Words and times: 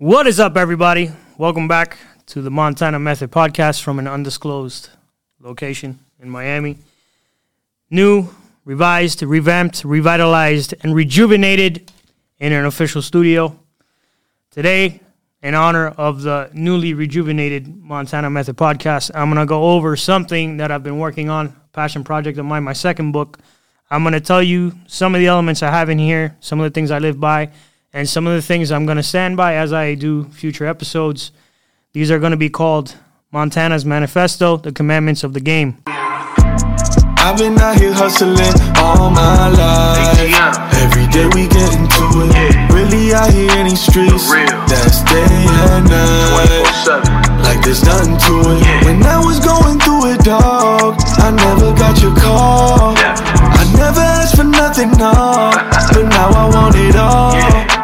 What 0.00 0.26
is 0.26 0.40
up, 0.40 0.56
everybody? 0.56 1.10
Welcome 1.36 1.68
back 1.68 1.98
to 2.28 2.40
the 2.40 2.50
Montana 2.50 2.98
Method 2.98 3.30
podcast 3.30 3.82
from 3.82 3.98
an 3.98 4.08
undisclosed 4.08 4.88
location 5.40 5.98
in 6.18 6.30
Miami. 6.30 6.78
New, 7.90 8.30
revised, 8.64 9.22
revamped, 9.22 9.84
revitalized, 9.84 10.72
and 10.80 10.94
rejuvenated 10.94 11.92
in 12.38 12.54
an 12.54 12.64
official 12.64 13.02
studio. 13.02 13.60
Today, 14.50 15.00
in 15.42 15.54
honor 15.54 15.88
of 15.88 16.22
the 16.22 16.48
newly 16.54 16.94
rejuvenated 16.94 17.68
Montana 17.68 18.30
Method 18.30 18.56
podcast, 18.56 19.10
I'm 19.14 19.28
going 19.28 19.38
to 19.38 19.44
go 19.44 19.64
over 19.72 19.96
something 19.96 20.56
that 20.56 20.70
I've 20.70 20.82
been 20.82 20.98
working 20.98 21.28
on, 21.28 21.54
passion 21.74 22.04
project 22.04 22.38
of 22.38 22.46
mine, 22.46 22.64
my 22.64 22.72
second 22.72 23.12
book. 23.12 23.38
I'm 23.90 24.02
going 24.02 24.14
to 24.14 24.20
tell 24.22 24.42
you 24.42 24.72
some 24.86 25.14
of 25.14 25.20
the 25.20 25.26
elements 25.26 25.62
I 25.62 25.70
have 25.70 25.90
in 25.90 25.98
here, 25.98 26.38
some 26.40 26.58
of 26.58 26.64
the 26.64 26.70
things 26.70 26.90
I 26.90 27.00
live 27.00 27.20
by, 27.20 27.50
and 27.92 28.08
some 28.08 28.26
of 28.26 28.34
the 28.34 28.42
things 28.42 28.70
I'm 28.70 28.86
going 28.86 28.96
to 28.96 29.02
stand 29.02 29.36
by 29.36 29.56
as 29.56 29.72
I 29.72 29.94
do 29.94 30.24
future 30.24 30.66
episodes. 30.66 31.32
These 31.92 32.10
are 32.10 32.18
going 32.18 32.30
to 32.30 32.36
be 32.36 32.50
called 32.50 32.96
Montana's 33.32 33.84
Manifesto, 33.84 34.56
the 34.56 34.72
commandments 34.72 35.24
of 35.24 35.32
the 35.32 35.40
game. 35.40 35.82
I've 35.86 37.36
been 37.36 37.58
out 37.58 37.76
here 37.76 37.92
hustling 37.92 38.54
all 38.76 39.10
my 39.10 39.48
life. 39.48 40.18
Every 40.80 41.06
day 41.08 41.26
we 41.26 41.46
get 41.48 41.70
into 41.76 42.26
it. 42.32 42.72
Really 42.72 43.12
out 43.12 43.30
here 43.30 43.50
in 43.58 43.66
these 43.66 43.82
streets. 43.82 44.30
That's 44.70 45.02
day 45.04 45.26
and 45.70 45.84
night. 45.90 47.42
Like 47.42 47.62
there's 47.62 47.84
nothing 47.84 48.16
to 48.16 48.56
it. 48.56 48.84
When 48.86 49.02
I 49.04 49.18
was 49.18 49.38
going 49.38 49.78
through 49.80 50.14
it, 50.14 50.20
dog, 50.24 50.96
I 51.18 51.30
never 51.30 51.74
got 51.76 52.00
your 52.00 52.14
call. 52.16 52.94
I 52.96 53.72
never 53.76 54.00
asked 54.00 54.36
for 54.36 54.44
nothing, 54.44 54.90
no. 54.92 55.12
But 55.92 56.06
now 56.08 56.30
I 56.30 56.48
want 56.54 56.76
it 56.76 56.96
all. 56.96 57.79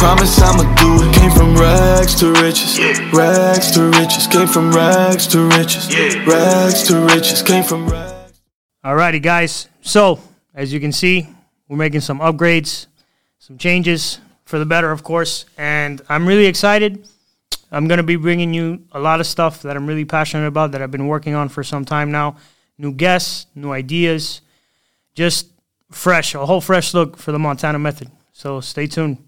Promise 0.00 0.40
I'ma 0.40 0.62
do 0.76 1.04
it. 1.04 1.14
Came 1.14 1.30
from 1.30 1.54
rags 1.54 2.14
to 2.20 2.32
riches. 2.32 2.80
Rags 3.12 3.70
to 3.72 3.90
riches. 3.90 4.26
Came 4.26 4.46
from 4.46 4.72
rags 4.72 5.26
to 5.26 5.46
riches. 5.48 5.94
Rags 6.26 6.82
to 6.84 7.00
riches. 7.06 7.42
Came 7.42 7.62
from 7.62 7.86
rags. 7.86 8.40
Alrighty, 8.82 9.20
guys. 9.20 9.68
So, 9.82 10.18
as 10.54 10.72
you 10.72 10.80
can 10.80 10.90
see, 10.90 11.28
we're 11.68 11.76
making 11.76 12.00
some 12.00 12.18
upgrades, 12.20 12.86
some 13.38 13.58
changes 13.58 14.20
for 14.46 14.58
the 14.58 14.64
better, 14.64 14.90
of 14.90 15.02
course, 15.02 15.44
and 15.58 16.00
I'm 16.08 16.26
really 16.26 16.46
excited. 16.46 17.06
I'm 17.70 17.86
going 17.86 17.98
to 17.98 18.02
be 18.02 18.16
bringing 18.16 18.54
you 18.54 18.82
a 18.92 18.98
lot 18.98 19.20
of 19.20 19.26
stuff 19.26 19.60
that 19.62 19.76
I'm 19.76 19.86
really 19.86 20.06
passionate 20.06 20.46
about 20.46 20.72
that 20.72 20.80
I've 20.80 20.90
been 20.90 21.08
working 21.08 21.34
on 21.34 21.50
for 21.50 21.62
some 21.62 21.84
time 21.84 22.10
now. 22.10 22.36
New 22.78 22.92
guests, 22.92 23.46
new 23.54 23.70
ideas, 23.70 24.40
just 25.14 25.48
fresh, 25.90 26.34
a 26.34 26.46
whole 26.46 26.62
fresh 26.62 26.94
look 26.94 27.18
for 27.18 27.32
the 27.32 27.38
Montana 27.38 27.78
method. 27.78 28.10
So, 28.32 28.62
stay 28.62 28.86
tuned. 28.86 29.18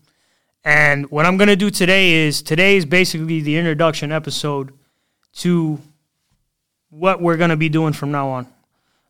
And 0.64 1.10
what 1.10 1.26
I'm 1.26 1.36
going 1.36 1.48
to 1.48 1.56
do 1.56 1.70
today 1.70 2.12
is 2.12 2.42
today 2.42 2.76
is 2.76 2.84
basically 2.84 3.40
the 3.40 3.56
introduction 3.56 4.12
episode 4.12 4.72
to 5.36 5.80
what 6.90 7.20
we're 7.20 7.36
going 7.36 7.50
to 7.50 7.56
be 7.56 7.68
doing 7.68 7.92
from 7.92 8.12
now 8.12 8.28
on 8.28 8.46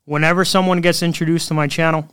whenever 0.04 0.44
someone 0.44 0.80
gets 0.80 1.02
introduced 1.02 1.48
to 1.48 1.54
my 1.54 1.66
channel, 1.66 2.08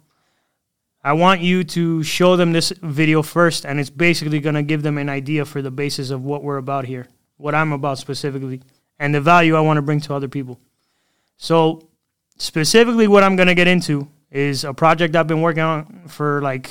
I 1.03 1.13
want 1.13 1.41
you 1.41 1.63
to 1.63 2.03
show 2.03 2.35
them 2.35 2.51
this 2.51 2.71
video 2.81 3.21
first, 3.21 3.65
and 3.65 3.79
it's 3.79 3.89
basically 3.89 4.39
going 4.39 4.55
to 4.55 4.63
give 4.63 4.83
them 4.83 4.97
an 4.97 5.09
idea 5.09 5.45
for 5.45 5.61
the 5.61 5.71
basis 5.71 6.09
of 6.09 6.23
what 6.23 6.43
we're 6.43 6.57
about 6.57 6.85
here, 6.85 7.07
what 7.37 7.55
I'm 7.55 7.71
about 7.71 7.97
specifically, 7.97 8.61
and 8.99 9.15
the 9.15 9.21
value 9.21 9.55
I 9.55 9.61
want 9.61 9.77
to 9.77 9.81
bring 9.81 10.01
to 10.01 10.13
other 10.13 10.27
people. 10.27 10.59
So, 11.37 11.87
specifically, 12.37 13.07
what 13.07 13.23
I'm 13.23 13.37
going 13.37 13.47
to 13.47 13.55
get 13.55 13.67
into 13.67 14.09
is 14.29 14.65
a 14.65 14.73
project 14.73 15.15
I've 15.15 15.27
been 15.27 15.41
working 15.41 15.63
on 15.63 16.03
for 16.07 16.41
like 16.41 16.69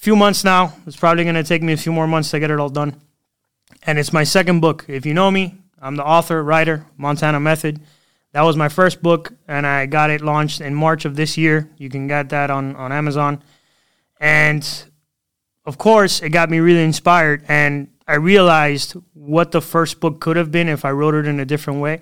few 0.00 0.16
months 0.16 0.44
now. 0.44 0.72
It's 0.86 0.96
probably 0.96 1.24
going 1.24 1.34
to 1.34 1.44
take 1.44 1.62
me 1.62 1.74
a 1.74 1.76
few 1.76 1.92
more 1.92 2.06
months 2.06 2.30
to 2.30 2.40
get 2.40 2.50
it 2.50 2.58
all 2.58 2.70
done. 2.70 2.98
And 3.82 3.98
it's 3.98 4.14
my 4.14 4.24
second 4.24 4.60
book. 4.60 4.86
If 4.88 5.04
you 5.04 5.12
know 5.12 5.30
me, 5.30 5.56
I'm 5.78 5.96
the 5.96 6.04
author, 6.04 6.42
writer, 6.42 6.86
Montana 6.96 7.38
Method. 7.38 7.80
That 8.32 8.42
was 8.42 8.56
my 8.56 8.70
first 8.70 9.02
book, 9.02 9.34
and 9.46 9.66
I 9.66 9.84
got 9.84 10.08
it 10.08 10.22
launched 10.22 10.62
in 10.62 10.74
March 10.74 11.04
of 11.04 11.16
this 11.16 11.36
year. 11.36 11.68
You 11.76 11.90
can 11.90 12.06
get 12.06 12.30
that 12.30 12.50
on, 12.50 12.76
on 12.76 12.92
Amazon. 12.92 13.42
And 14.18 14.66
of 15.66 15.76
course, 15.76 16.22
it 16.22 16.30
got 16.30 16.48
me 16.48 16.60
really 16.60 16.82
inspired, 16.82 17.44
and 17.48 17.88
I 18.08 18.14
realized 18.14 18.94
what 19.12 19.52
the 19.52 19.60
first 19.60 20.00
book 20.00 20.18
could 20.20 20.36
have 20.36 20.50
been 20.50 20.68
if 20.68 20.86
I 20.86 20.92
wrote 20.92 21.14
it 21.14 21.26
in 21.26 21.40
a 21.40 21.44
different 21.44 21.80
way. 21.80 22.00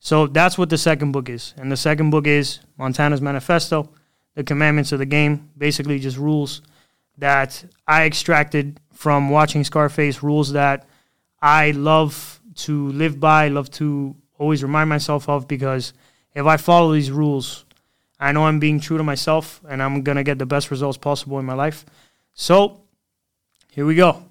So 0.00 0.26
that's 0.26 0.58
what 0.58 0.70
the 0.70 0.78
second 0.78 1.12
book 1.12 1.28
is. 1.28 1.54
And 1.56 1.70
the 1.70 1.76
second 1.76 2.10
book 2.10 2.26
is 2.26 2.58
Montana's 2.76 3.20
Manifesto, 3.20 3.90
the 4.34 4.42
commandments 4.42 4.90
of 4.90 4.98
the 4.98 5.06
game, 5.06 5.50
basically 5.56 6.00
just 6.00 6.16
rules 6.16 6.62
that 7.18 7.64
I 7.86 8.04
extracted 8.04 8.80
from 8.92 9.30
watching 9.30 9.64
Scarface, 9.64 10.22
rules 10.22 10.52
that 10.52 10.86
I 11.40 11.72
love 11.72 12.40
to 12.56 12.88
live 12.92 13.20
by, 13.20 13.48
love 13.48 13.70
to 13.72 14.16
always 14.38 14.62
remind 14.62 14.88
myself 14.88 15.28
of 15.28 15.46
because 15.46 15.92
if 16.34 16.46
I 16.46 16.56
follow 16.56 16.92
these 16.92 17.10
rules, 17.10 17.64
I 18.20 18.32
know 18.32 18.46
I'm 18.46 18.58
being 18.58 18.80
true 18.80 18.96
to 18.96 19.04
myself 19.04 19.60
and 19.68 19.82
I'm 19.82 20.02
going 20.02 20.16
to 20.16 20.24
get 20.24 20.38
the 20.38 20.46
best 20.46 20.70
results 20.70 20.98
possible 20.98 21.38
in 21.38 21.44
my 21.44 21.54
life. 21.54 21.84
So, 22.34 22.80
here 23.70 23.86
we 23.86 23.94
go. 23.94 24.24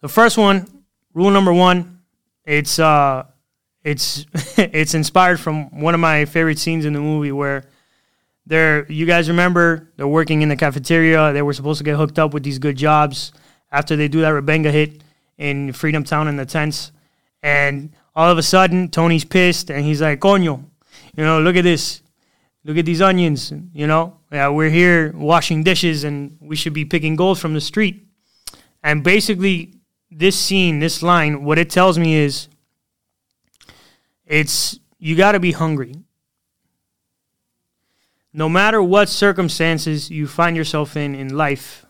The 0.00 0.08
first 0.08 0.36
one, 0.36 0.66
rule 1.14 1.30
number 1.30 1.52
1, 1.52 1.98
it's 2.44 2.78
uh 2.78 3.24
it's 3.82 4.26
it's 4.56 4.94
inspired 4.94 5.40
from 5.40 5.80
one 5.80 5.94
of 5.94 6.00
my 6.00 6.24
favorite 6.24 6.58
scenes 6.58 6.84
in 6.84 6.92
the 6.92 7.00
movie 7.00 7.32
where 7.32 7.64
they're 8.46 8.90
you 8.90 9.06
guys 9.06 9.28
remember 9.28 9.90
they're 9.96 10.06
working 10.06 10.42
in 10.42 10.48
the 10.48 10.56
cafeteria, 10.56 11.32
they 11.32 11.42
were 11.42 11.52
supposed 11.52 11.78
to 11.78 11.84
get 11.84 11.96
hooked 11.96 12.18
up 12.18 12.32
with 12.32 12.42
these 12.42 12.58
good 12.58 12.76
jobs 12.76 13.32
after 13.72 13.96
they 13.96 14.08
do 14.08 14.20
that 14.20 14.30
Rebenga 14.30 14.70
hit 14.70 15.02
in 15.38 15.72
Freedom 15.72 16.04
Town 16.04 16.28
in 16.28 16.36
the 16.36 16.46
tents 16.46 16.92
and 17.42 17.92
all 18.14 18.30
of 18.30 18.38
a 18.38 18.42
sudden 18.42 18.88
Tony's 18.88 19.24
pissed 19.24 19.70
and 19.70 19.84
he's 19.84 20.00
like, 20.00 20.20
Coño, 20.20 20.64
you 21.16 21.24
know, 21.24 21.40
look 21.40 21.56
at 21.56 21.64
this. 21.64 22.02
Look 22.64 22.78
at 22.78 22.84
these 22.84 23.00
onions, 23.00 23.52
you 23.72 23.86
know. 23.86 24.18
Yeah, 24.32 24.48
we're 24.48 24.70
here 24.70 25.12
washing 25.14 25.62
dishes 25.62 26.02
and 26.02 26.36
we 26.40 26.56
should 26.56 26.72
be 26.72 26.84
picking 26.84 27.14
gold 27.14 27.38
from 27.38 27.54
the 27.54 27.60
street. 27.60 28.04
And 28.82 29.04
basically 29.04 29.74
this 30.10 30.36
scene, 30.36 30.80
this 30.80 31.02
line, 31.02 31.44
what 31.44 31.58
it 31.58 31.70
tells 31.70 31.96
me 31.98 32.16
is 32.16 32.48
it's 34.26 34.80
you 34.98 35.14
got 35.14 35.32
to 35.32 35.40
be 35.40 35.52
hungry. 35.52 35.94
No 38.36 38.50
matter 38.50 38.82
what 38.82 39.08
circumstances 39.08 40.10
you 40.10 40.26
find 40.26 40.58
yourself 40.58 40.94
in 40.94 41.14
in 41.14 41.34
life, 41.34 41.86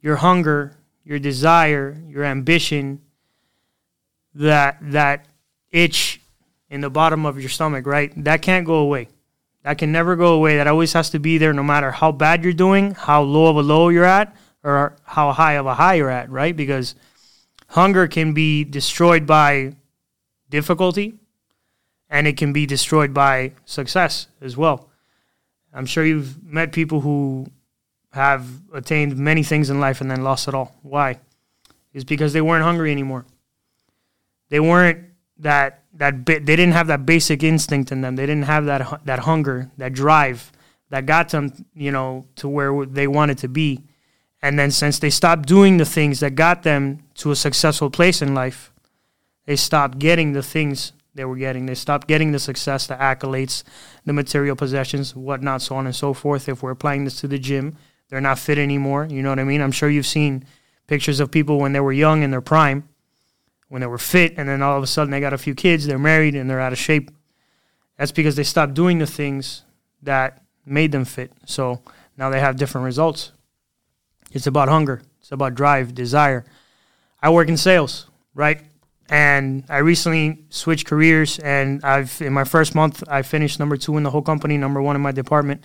your 0.00 0.14
hunger, 0.14 0.76
your 1.02 1.18
desire, 1.18 2.00
your 2.06 2.22
ambition, 2.22 3.00
that 4.32 4.78
that 4.80 5.26
itch 5.72 6.20
in 6.68 6.80
the 6.80 6.90
bottom 6.90 7.26
of 7.26 7.40
your 7.40 7.48
stomach, 7.48 7.86
right? 7.86 8.12
That 8.22 8.40
can't 8.40 8.64
go 8.64 8.76
away. 8.76 9.08
That 9.64 9.78
can 9.78 9.90
never 9.90 10.14
go 10.14 10.34
away. 10.34 10.58
That 10.58 10.68
always 10.68 10.92
has 10.92 11.10
to 11.10 11.18
be 11.18 11.38
there 11.38 11.52
no 11.52 11.64
matter 11.64 11.90
how 11.90 12.12
bad 12.12 12.44
you're 12.44 12.52
doing, 12.52 12.94
how 12.94 13.22
low 13.22 13.48
of 13.48 13.56
a 13.56 13.62
low 13.62 13.88
you're 13.88 14.04
at, 14.04 14.32
or 14.62 14.94
how 15.02 15.32
high 15.32 15.54
of 15.54 15.66
a 15.66 15.74
high 15.74 15.94
you're 15.94 16.08
at, 16.08 16.30
right? 16.30 16.56
Because 16.56 16.94
hunger 17.66 18.06
can 18.06 18.32
be 18.32 18.62
destroyed 18.62 19.26
by 19.26 19.74
difficulty 20.50 21.18
and 22.08 22.28
it 22.28 22.36
can 22.36 22.52
be 22.52 22.64
destroyed 22.64 23.12
by 23.12 23.54
success 23.64 24.28
as 24.40 24.56
well. 24.56 24.89
I'm 25.72 25.86
sure 25.86 26.04
you've 26.04 26.42
met 26.42 26.72
people 26.72 27.00
who 27.00 27.46
have 28.12 28.46
attained 28.72 29.16
many 29.16 29.42
things 29.42 29.70
in 29.70 29.80
life 29.80 30.00
and 30.00 30.10
then 30.10 30.22
lost 30.22 30.48
it 30.48 30.54
all. 30.54 30.74
Why? 30.82 31.20
It's 31.92 32.04
because 32.04 32.32
they 32.32 32.40
weren't 32.40 32.64
hungry 32.64 32.90
anymore. 32.90 33.24
They 34.48 34.60
weren't 34.60 35.04
that 35.38 35.84
that 35.94 36.24
they 36.26 36.38
didn't 36.40 36.72
have 36.72 36.86
that 36.86 37.04
basic 37.04 37.42
instinct 37.42 37.92
in 37.92 38.00
them. 38.00 38.16
They 38.16 38.26
didn't 38.26 38.44
have 38.44 38.66
that 38.66 39.04
that 39.04 39.20
hunger, 39.20 39.70
that 39.78 39.92
drive 39.92 40.52
that 40.90 41.06
got 41.06 41.30
them, 41.30 41.52
you 41.74 41.90
know, 41.90 42.26
to 42.36 42.48
where 42.48 42.84
they 42.84 43.06
wanted 43.06 43.38
to 43.38 43.48
be. 43.48 43.80
And 44.42 44.58
then 44.58 44.70
since 44.70 44.98
they 44.98 45.10
stopped 45.10 45.46
doing 45.46 45.76
the 45.76 45.84
things 45.84 46.20
that 46.20 46.34
got 46.34 46.62
them 46.62 47.04
to 47.14 47.30
a 47.30 47.36
successful 47.36 47.90
place 47.90 48.22
in 48.22 48.34
life, 48.34 48.72
they 49.46 49.56
stopped 49.56 49.98
getting 49.98 50.32
the 50.32 50.42
things 50.42 50.92
they 51.14 51.24
were 51.24 51.36
getting. 51.36 51.66
They 51.66 51.74
stopped 51.74 52.06
getting 52.06 52.32
the 52.32 52.38
success, 52.38 52.86
the 52.86 52.94
accolades, 52.94 53.64
the 54.04 54.12
material 54.12 54.56
possessions, 54.56 55.14
whatnot, 55.14 55.62
so 55.62 55.76
on 55.76 55.86
and 55.86 55.94
so 55.94 56.14
forth. 56.14 56.48
If 56.48 56.62
we're 56.62 56.70
applying 56.70 57.04
this 57.04 57.20
to 57.20 57.28
the 57.28 57.38
gym, 57.38 57.76
they're 58.08 58.20
not 58.20 58.38
fit 58.38 58.58
anymore. 58.58 59.06
You 59.10 59.22
know 59.22 59.30
what 59.30 59.38
I 59.38 59.44
mean? 59.44 59.60
I'm 59.60 59.72
sure 59.72 59.88
you've 59.88 60.06
seen 60.06 60.44
pictures 60.86 61.20
of 61.20 61.30
people 61.30 61.58
when 61.58 61.72
they 61.72 61.80
were 61.80 61.92
young 61.92 62.22
in 62.22 62.30
their 62.30 62.40
prime 62.40 62.88
when 63.70 63.80
they 63.80 63.86
were 63.86 63.98
fit, 63.98 64.34
and 64.36 64.48
then 64.48 64.62
all 64.62 64.76
of 64.76 64.82
a 64.82 64.86
sudden 64.86 65.12
they 65.12 65.20
got 65.20 65.32
a 65.32 65.38
few 65.38 65.54
kids, 65.54 65.86
they're 65.86 65.98
married, 65.98 66.34
and 66.34 66.50
they're 66.50 66.60
out 66.60 66.72
of 66.72 66.78
shape. 66.78 67.10
That's 67.96 68.10
because 68.10 68.34
they 68.34 68.42
stopped 68.42 68.74
doing 68.74 68.98
the 68.98 69.06
things 69.06 69.62
that 70.02 70.42
made 70.66 70.90
them 70.90 71.04
fit. 71.04 71.32
So 71.46 71.80
now 72.16 72.30
they 72.30 72.40
have 72.40 72.56
different 72.56 72.84
results. 72.84 73.30
It's 74.32 74.48
about 74.48 74.68
hunger, 74.68 75.02
it's 75.20 75.30
about 75.30 75.54
drive, 75.54 75.94
desire. 75.94 76.44
I 77.22 77.30
work 77.30 77.48
in 77.48 77.56
sales, 77.56 78.10
right? 78.34 78.60
And 79.10 79.64
I 79.68 79.78
recently 79.78 80.44
switched 80.50 80.86
careers, 80.86 81.40
and 81.40 81.84
I've 81.84 82.22
in 82.22 82.32
my 82.32 82.44
first 82.44 82.76
month 82.76 83.02
I 83.08 83.22
finished 83.22 83.58
number 83.58 83.76
two 83.76 83.96
in 83.96 84.04
the 84.04 84.10
whole 84.10 84.22
company, 84.22 84.56
number 84.56 84.80
one 84.80 84.94
in 84.94 85.02
my 85.02 85.10
department. 85.10 85.64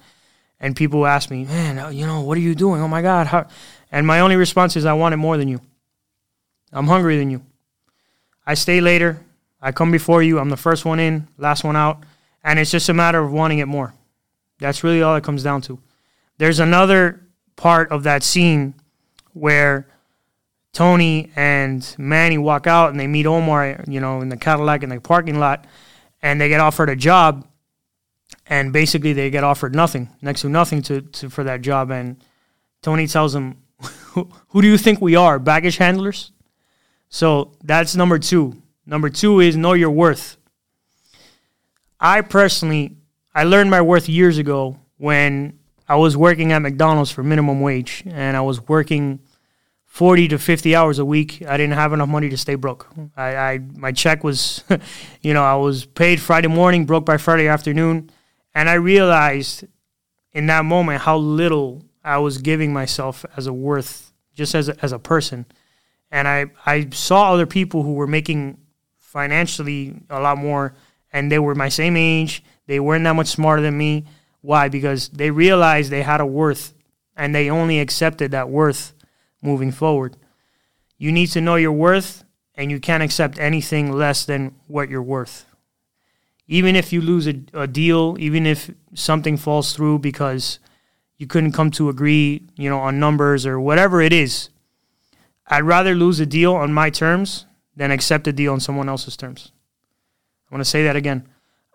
And 0.60 0.76
people 0.76 1.06
ask 1.06 1.30
me, 1.30 1.46
"Man, 1.46 1.78
uh, 1.78 1.90
you 1.90 2.08
know, 2.08 2.22
what 2.22 2.38
are 2.38 2.42
you 2.42 2.56
doing? 2.56 2.82
Oh 2.82 2.88
my 2.88 3.04
God!" 3.04 3.28
How? 3.28 3.46
And 3.92 4.08
my 4.08 4.20
only 4.22 4.36
response 4.36 4.76
is, 4.76 4.84
"I 4.86 4.94
want 4.94 5.14
it 5.14 5.18
more 5.18 5.38
than 5.38 5.48
you." 5.48 5.62
I'm 6.74 6.88
hungrier 6.88 7.20
than 7.20 7.30
you. 7.30 7.44
I 8.48 8.56
stay 8.56 8.82
later. 8.82 9.22
I 9.62 9.72
come 9.72 9.92
before 9.92 10.24
you. 10.24 10.40
I'm 10.40 10.50
the 10.50 10.58
first 10.58 10.84
one 10.84 11.00
in, 11.00 11.28
last 11.38 11.64
one 11.64 11.76
out. 11.76 12.04
And 12.44 12.60
it's 12.60 12.72
just 12.72 12.90
a 12.90 12.94
matter 12.94 13.20
of 13.20 13.32
wanting 13.32 13.60
it 13.60 13.68
more. 13.68 13.94
That's 14.60 14.84
really 14.84 15.02
all 15.02 15.16
it 15.16 15.24
comes 15.24 15.44
down 15.44 15.62
to. 15.62 15.80
There's 16.38 16.60
another 16.60 17.22
part 17.56 17.92
of 17.92 18.04
that 18.04 18.24
scene 18.24 18.74
where 19.34 19.88
Tony 20.76 21.32
and 21.38 21.96
Manny 21.98 22.38
walk 22.38 22.68
out 22.68 22.92
and 22.92 23.00
they 23.00 23.08
meet 23.08 23.26
Omar, 23.26 23.82
you 23.88 24.02
know, 24.02 24.20
in 24.20 24.28
the 24.28 24.36
Cadillac 24.36 24.84
in 24.84 24.90
the 24.90 25.00
parking 25.00 25.40
lot, 25.40 25.66
and 26.22 26.40
they 26.40 26.50
get 26.50 26.60
offered 26.60 26.90
a 26.90 26.98
job, 26.98 27.48
and 28.46 28.74
basically 28.74 29.14
they 29.14 29.30
get 29.30 29.42
offered 29.42 29.74
nothing, 29.74 30.10
next 30.22 30.42
to 30.42 30.50
nothing 30.50 30.82
to, 30.82 31.00
to 31.00 31.30
for 31.30 31.46
that 31.46 31.62
job. 31.62 31.92
And 31.92 32.22
Tony 32.82 33.08
tells 33.08 33.32
them, 33.32 33.64
"Who 33.80 34.62
do 34.62 34.68
you 34.68 34.78
think 34.78 35.00
we 35.00 35.16
are, 35.16 35.40
baggage 35.40 35.78
handlers?" 35.78 36.34
So 37.08 37.54
that's 37.64 37.96
number 37.96 38.20
two. 38.20 38.62
Number 38.86 39.10
two 39.10 39.40
is 39.40 39.56
know 39.56 39.74
your 39.74 39.92
worth. 39.92 40.36
I 42.02 42.20
personally, 42.20 42.98
I 43.34 43.46
learned 43.46 43.72
my 43.72 43.82
worth 43.82 44.10
years 44.10 44.38
ago 44.38 44.78
when 44.98 45.58
I 45.88 45.96
was 45.96 46.18
working 46.18 46.52
at 46.52 46.62
McDonald's 46.62 47.12
for 47.12 47.24
minimum 47.24 47.62
wage, 47.62 48.04
and 48.06 48.36
I 48.36 48.42
was 48.42 48.68
working 48.68 49.22
40 49.96 50.28
to 50.28 50.38
50 50.38 50.76
hours 50.76 51.00
a 51.00 51.06
week. 51.06 51.42
I 51.48 51.56
didn't 51.56 51.76
have 51.76 51.94
enough 51.94 52.10
money 52.10 52.28
to 52.28 52.36
stay 52.36 52.56
broke. 52.56 52.86
I, 53.16 53.36
I 53.38 53.60
my 53.76 53.94
check 53.94 54.26
was, 54.26 54.62
you 55.22 55.34
know, 55.34 55.42
I 55.42 55.56
was 55.56 55.86
paid 55.86 56.20
Friday 56.20 56.50
morning, 56.50 56.86
broke 56.86 57.06
by 57.06 57.16
Friday 57.16 57.48
afternoon, 57.48 58.12
and 58.54 58.70
I 58.70 58.74
realized 58.74 59.64
in 60.34 60.48
that 60.48 60.66
moment 60.66 61.04
how 61.04 61.16
little 61.16 61.82
I 62.04 62.18
was 62.18 62.40
giving 62.40 62.74
myself 62.74 63.26
as 63.38 63.48
a 63.48 63.54
worth, 63.54 64.12
just 64.34 64.54
as 64.54 64.68
a, 64.68 64.76
as 64.84 64.92
a 64.92 65.00
person. 65.00 65.46
And 66.12 66.28
I 66.28 66.48
I 66.66 66.90
saw 66.92 67.32
other 67.32 67.46
people 67.46 67.84
who 67.84 67.94
were 67.94 68.06
making 68.06 68.58
financially 68.98 69.96
a 70.10 70.20
lot 70.20 70.38
more, 70.38 70.76
and 71.14 71.32
they 71.32 71.40
were 71.40 71.56
my 71.56 71.70
same 71.70 71.96
age. 71.96 72.44
They 72.68 72.82
weren't 72.82 73.06
that 73.06 73.16
much 73.16 73.28
smarter 73.28 73.62
than 73.62 73.78
me. 73.78 74.04
Why? 74.42 74.68
Because 74.68 75.08
they 75.08 75.32
realized 75.32 75.90
they 75.90 76.04
had 76.04 76.20
a 76.20 76.26
worth, 76.26 76.74
and 77.16 77.34
they 77.34 77.50
only 77.50 77.80
accepted 77.80 78.32
that 78.32 78.50
worth 78.50 78.92
moving 79.46 79.72
forward. 79.72 80.18
You 80.98 81.12
need 81.12 81.28
to 81.28 81.42
know 81.42 81.56
your 81.56 81.72
worth, 81.72 82.24
and 82.56 82.72
you 82.72 82.80
can't 82.80 83.04
accept 83.04 83.38
anything 83.38 83.92
less 83.92 84.26
than 84.26 84.56
what 84.68 84.90
you're 84.90 85.02
worth. 85.02 85.46
Even 86.48 86.76
if 86.76 86.94
you 86.94 87.02
lose 87.02 87.28
a, 87.28 87.36
a 87.54 87.68
deal, 87.68 88.16
even 88.20 88.46
if 88.46 88.72
something 88.94 89.38
falls 89.38 89.74
through 89.74 90.00
because 90.00 90.60
you 91.18 91.28
couldn't 91.28 91.54
come 91.54 91.72
to 91.72 91.90
agree, 91.90 92.44
you 92.56 92.70
know, 92.70 92.80
on 92.80 93.00
numbers 93.00 93.46
or 93.46 93.60
whatever 93.60 94.02
it 94.02 94.14
is, 94.14 94.50
I'd 95.48 95.64
rather 95.64 95.96
lose 95.96 96.20
a 96.20 96.26
deal 96.26 96.56
on 96.56 96.74
my 96.74 96.90
terms 96.90 97.46
than 97.76 97.92
accept 97.92 98.28
a 98.28 98.34
deal 98.34 98.54
on 98.54 98.60
someone 98.60 98.90
else's 98.90 99.18
terms. 99.18 99.52
I 100.50 100.56
want 100.56 100.64
to 100.64 100.70
say 100.70 100.84
that 100.84 100.96
again. 100.96 101.28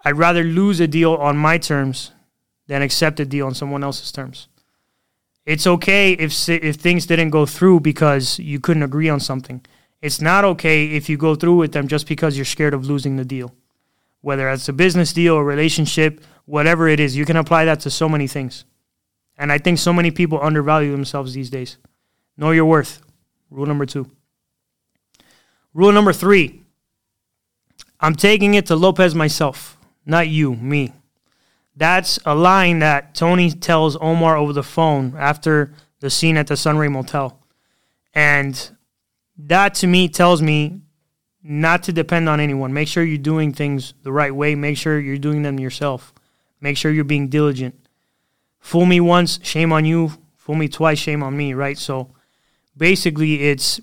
I'd 0.05 0.17
rather 0.17 0.43
lose 0.43 0.81
a 0.81 0.89
deal 0.89 1.15
on 1.15 1.37
my 1.37 1.59
terms 1.59 2.13
than 2.67 2.83
accept 2.83 3.21
a 3.21 3.27
deal 3.27 3.47
on 3.47 3.55
someone 3.55 3.85
else's 3.85 4.13
terms. 4.13 4.49
It's 5.47 5.67
okay 5.67 6.13
if 6.13 6.49
if 6.49 6.77
things 6.77 7.07
didn't 7.07 7.31
go 7.31 7.47
through 7.47 7.81
because 7.81 8.39
you 8.39 8.61
couldn't 8.61 8.83
agree 8.83 9.09
on 9.09 9.21
something. 9.21 9.65
It's 10.03 10.21
not 10.21 10.45
okay 10.45 10.87
if 10.87 11.09
you 11.09 11.17
go 11.17 11.35
through 11.35 11.57
with 11.57 11.73
them 11.73 11.89
just 11.89 12.07
because 12.07 12.37
you're 12.37 12.45
scared 12.45 12.75
of 12.75 12.87
losing 12.87 13.17
the 13.17 13.25
deal. 13.25 13.55
Whether 14.23 14.49
it's 14.51 14.69
a 14.69 14.73
business 14.73 15.13
deal, 15.13 15.37
a 15.37 15.45
relationship, 15.45 16.23
whatever 16.45 16.89
it 16.89 17.01
is, 17.01 17.17
you 17.17 17.25
can 17.25 17.37
apply 17.37 17.65
that 17.67 17.81
to 17.81 17.91
so 17.91 18.09
many 18.09 18.27
things. 18.27 18.65
And 19.37 19.51
I 19.51 19.59
think 19.59 19.79
so 19.79 19.93
many 19.93 20.11
people 20.11 20.41
undervalue 20.41 20.93
themselves 20.93 21.33
these 21.33 21.51
days. 21.51 21.79
Know 22.37 22.51
your 22.51 22.67
worth. 22.67 23.03
Rule 23.51 23.67
number 23.67 23.87
two. 23.87 24.11
Rule 25.73 25.93
number 25.93 26.13
three 26.13 26.63
I'm 28.01 28.15
taking 28.15 28.55
it 28.55 28.67
to 28.67 28.77
Lopez 28.77 29.15
myself, 29.15 29.79
not 30.07 30.29
you, 30.29 30.55
me. 30.55 30.93
That's 31.77 32.19
a 32.25 32.35
line 32.35 32.81
that 32.81 33.15
Tony 33.15 33.51
tells 33.51 33.97
Omar 34.01 34.37
over 34.37 34.53
the 34.53 34.63
phone 34.63 35.15
after 35.17 35.73
the 36.01 36.11
scene 36.11 36.37
at 36.37 36.47
the 36.47 36.57
Sunray 36.57 36.89
Motel. 36.89 37.39
And 38.15 38.71
that 39.39 39.75
to 39.77 39.87
me 39.87 40.09
tells 40.09 40.43
me 40.43 40.81
not 41.43 41.83
to 41.85 41.93
depend 41.93 42.29
on 42.29 42.41
anyone. 42.41 42.73
Make 42.73 42.89
sure 42.89 43.03
you're 43.03 43.19
doing 43.19 43.53
things 43.53 43.95
the 44.03 44.13
right 44.13 44.35
way. 44.35 44.55
Make 44.55 44.77
sure 44.77 44.99
you're 44.99 45.17
doing 45.17 45.43
them 45.43 45.59
yourself. 45.59 46.13
Make 46.61 46.77
sure 46.77 46.91
you're 46.91 47.05
being 47.05 47.29
diligent. 47.29 47.75
Fool 48.59 48.85
me 48.85 49.01
once, 49.01 49.41
shame 49.43 49.73
on 49.73 49.85
you. 49.85 50.13
Fool 50.37 50.55
me 50.55 50.69
twice, 50.69 50.99
shame 50.99 51.23
on 51.23 51.37
me, 51.37 51.55
right? 51.55 51.79
So 51.79 52.15
basically, 52.77 53.43
it's 53.45 53.81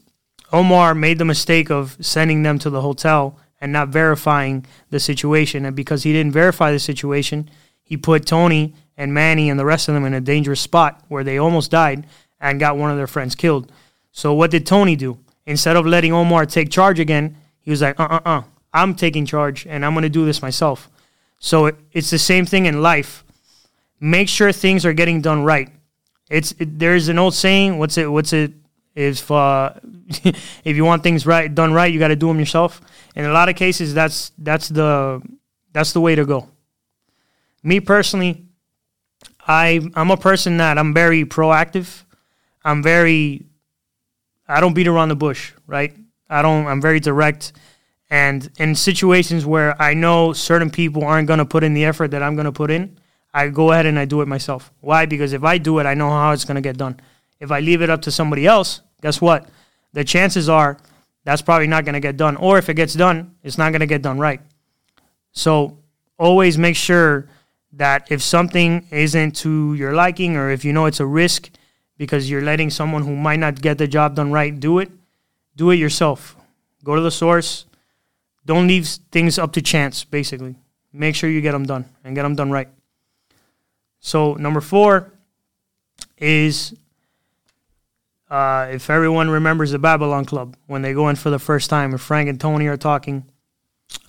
Omar 0.52 0.94
made 0.94 1.18
the 1.18 1.26
mistake 1.26 1.72
of 1.72 1.98
sending 2.00 2.44
them 2.44 2.60
to 2.60 2.70
the 2.70 2.82
hotel 2.82 3.40
and 3.60 3.72
not 3.72 3.90
verifying 3.90 4.66
the 4.92 5.00
situation. 5.00 5.66
And 5.66 5.76
because 5.76 6.04
he 6.04 6.14
didn't 6.14 6.34
verify 6.34 6.72
the 6.72 6.80
situation, 6.80 7.50
he 7.88 7.96
put 7.96 8.26
Tony 8.26 8.74
and 8.98 9.14
Manny 9.14 9.50
and 9.50 9.58
the 9.58 9.64
rest 9.64 9.88
of 9.88 9.94
them 9.94 10.04
in 10.04 10.14
a 10.14 10.20
dangerous 10.20 10.60
spot 10.60 11.02
where 11.08 11.24
they 11.24 11.38
almost 11.38 11.72
died 11.72 12.06
and 12.38 12.60
got 12.60 12.76
one 12.76 12.92
of 12.92 12.98
their 12.98 13.08
friends 13.08 13.34
killed. 13.34 13.72
So 14.12 14.34
what 14.34 14.52
did 14.52 14.66
Tony 14.66 14.98
do? 14.98 15.20
Instead 15.46 15.78
of 15.78 15.86
letting 15.86 16.12
Omar 16.12 16.46
take 16.46 16.70
charge 16.70 17.00
again, 17.00 17.38
he 17.62 17.72
was 17.72 17.82
like, 17.82 17.98
uh 17.98 18.04
uh 18.04 18.20
uh, 18.26 18.42
I'm 18.74 18.94
taking 18.94 19.26
charge 19.26 19.66
and 19.66 19.86
I'm 19.86 19.94
going 19.94 20.04
to 20.04 20.10
do 20.10 20.26
this 20.26 20.42
myself. 20.42 20.90
So 21.40 21.68
it, 21.68 21.76
it's 21.94 22.10
the 22.10 22.20
same 22.20 22.46
thing 22.46 22.66
in 22.66 22.82
life. 22.82 23.24
Make 24.02 24.28
sure 24.28 24.52
things 24.52 24.86
are 24.86 24.92
getting 24.92 25.22
done 25.22 25.46
right. 25.46 25.70
It's 26.30 26.54
it, 26.60 26.78
there's 26.78 27.08
an 27.08 27.18
old 27.18 27.36
saying. 27.36 27.78
What's 27.78 27.98
it? 27.98 28.12
What's 28.12 28.34
it? 28.34 28.52
If 28.96 29.32
uh, 29.32 29.76
if 30.66 30.76
you 30.76 30.84
want 30.84 31.04
things 31.04 31.26
right 31.26 31.54
done 31.54 31.72
right, 31.72 31.92
you 31.94 32.00
got 32.00 32.10
to 32.10 32.18
do 32.18 32.28
them 32.28 32.38
yourself. 32.38 32.82
In 33.16 33.24
a 33.24 33.32
lot 33.32 33.48
of 33.48 33.56
cases, 33.56 33.94
that's 33.94 34.34
that's 34.38 34.68
the 34.68 35.22
that's 35.72 35.94
the 35.94 36.02
way 36.02 36.16
to 36.16 36.26
go 36.26 36.50
me 37.68 37.80
personally, 37.80 38.46
I 39.46 39.82
I'm 39.96 40.12
a 40.12 40.18
person 40.18 40.58
that 40.58 40.78
I'm 40.78 40.94
very 40.94 41.26
proactive. 41.26 42.04
I'm 42.64 42.82
very 42.82 43.46
I 44.48 44.62
don't 44.62 44.74
beat 44.74 44.88
around 44.88 45.10
the 45.10 45.16
bush, 45.16 45.54
right? 45.68 45.94
I 46.30 46.42
don't 46.42 46.66
I'm 46.66 46.82
very 46.82 47.00
direct 47.00 47.54
and 48.10 48.50
in 48.58 48.74
situations 48.74 49.46
where 49.46 49.80
I 49.82 49.94
know 49.94 50.32
certain 50.32 50.70
people 50.70 51.04
aren't 51.04 51.28
going 51.28 51.40
to 51.40 51.46
put 51.46 51.64
in 51.64 51.74
the 51.74 51.84
effort 51.84 52.12
that 52.12 52.24
I'm 52.24 52.36
going 52.36 52.46
to 52.46 52.54
put 52.54 52.72
in, 52.72 52.98
I 53.34 53.50
go 53.50 53.74
ahead 53.74 53.86
and 53.86 54.00
I 54.00 54.06
do 54.06 54.22
it 54.22 54.28
myself. 54.28 54.72
Why? 54.80 55.06
Because 55.06 55.34
if 55.34 55.44
I 55.44 55.58
do 55.58 55.80
it, 55.80 55.86
I 55.86 55.94
know 55.94 56.10
how 56.10 56.32
it's 56.32 56.46
going 56.46 56.56
to 56.56 56.62
get 56.62 56.78
done. 56.78 57.00
If 57.42 57.52
I 57.52 57.60
leave 57.60 57.82
it 57.82 57.90
up 57.90 58.02
to 58.04 58.12
somebody 58.12 58.48
else, 58.48 58.82
guess 59.02 59.20
what? 59.20 59.50
The 59.92 60.06
chances 60.06 60.48
are 60.48 60.78
that's 61.26 61.42
probably 61.42 61.68
not 61.68 61.84
going 61.84 61.94
to 61.94 62.00
get 62.00 62.16
done. 62.16 62.38
Or 62.38 62.58
if 62.58 62.70
it 62.70 62.76
gets 62.76 62.94
done, 62.94 63.36
it's 63.44 63.58
not 63.58 63.72
going 63.72 63.82
to 63.82 63.88
get 63.88 64.02
done 64.02 64.18
right. 64.18 64.40
So 65.34 65.78
always 66.18 66.58
make 66.58 66.78
sure 66.78 67.28
that 67.78 68.08
if 68.12 68.22
something 68.22 68.86
isn't 68.92 69.36
to 69.38 69.74
your 69.76 69.94
liking 69.94 70.36
or 70.36 70.50
if 70.50 70.66
you 70.66 70.74
know 70.74 70.86
it's 70.86 71.00
a 71.00 71.06
risk 71.06 71.50
because 71.98 72.30
you're 72.30 72.42
letting 72.42 72.70
someone 72.70 73.04
who 73.04 73.16
might 73.16 73.40
not 73.40 73.62
get 73.62 73.78
the 73.78 73.88
job 73.88 74.16
done 74.16 74.32
right 74.32 74.60
do 74.60 74.80
it, 74.80 74.92
do 75.56 75.72
it 75.72 75.76
yourself. 75.76 76.36
Go 76.84 76.96
to 76.96 77.02
the 77.02 77.12
source. 77.12 77.66
Don't 78.46 78.68
leave 78.68 78.88
things 79.12 79.38
up 79.38 79.54
to 79.54 79.62
chance, 79.62 80.04
basically. 80.04 80.56
Make 80.94 81.16
sure 81.16 81.30
you 81.30 81.42
get 81.42 81.52
them 81.52 81.66
done 81.66 81.86
and 82.04 82.16
get 82.16 82.24
them 82.24 82.36
done 82.36 82.52
right. 82.52 82.70
So, 84.00 84.36
number 84.36 84.62
four 84.62 85.12
is 86.18 86.74
uh, 88.30 88.70
if 88.72 88.90
everyone 88.90 89.30
remembers 89.30 89.72
the 89.72 89.80
Babylon 89.80 90.26
Club 90.26 90.56
when 90.68 90.82
they 90.82 90.94
go 90.94 91.10
in 91.10 91.16
for 91.16 91.30
the 91.30 91.40
first 91.40 91.70
time, 91.70 91.94
if 91.94 92.02
Frank 92.02 92.30
and 92.30 92.40
Tony 92.40 92.68
are 92.68 92.78
talking 92.78 93.26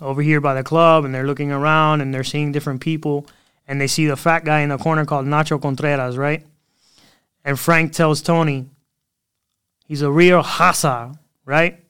over 0.01 0.23
here 0.23 0.41
by 0.41 0.55
the 0.55 0.63
club 0.63 1.05
and 1.05 1.15
they're 1.15 1.27
looking 1.27 1.53
around 1.53 2.01
and 2.01 2.15
they're 2.15 2.25
seeing 2.25 2.53
different 2.53 2.81
people 2.81 3.27
and 3.69 3.81
they 3.81 3.87
see 3.87 4.07
the 4.07 4.17
fat 4.17 4.45
guy 4.45 4.61
in 4.61 4.71
the 4.71 4.79
corner 4.79 5.05
called 5.05 5.27
Nacho 5.27 5.61
Contreras, 5.61 6.17
right? 6.17 6.45
And 7.45 7.61
Frank 7.61 7.93
tells 7.93 8.23
Tony, 8.23 8.67
he's 9.87 10.03
a 10.03 10.11
real 10.11 10.43
hasa, 10.43 11.17
right? 11.45 11.85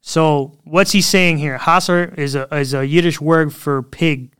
So 0.00 0.58
what's 0.64 0.92
he 0.92 1.02
saying 1.02 1.38
here? 1.38 1.58
Hasser 1.58 2.16
is 2.18 2.34
a 2.34 2.52
is 2.54 2.72
a 2.72 2.86
Yiddish 2.86 3.20
word 3.20 3.54
for 3.54 3.82
pig. 3.82 4.32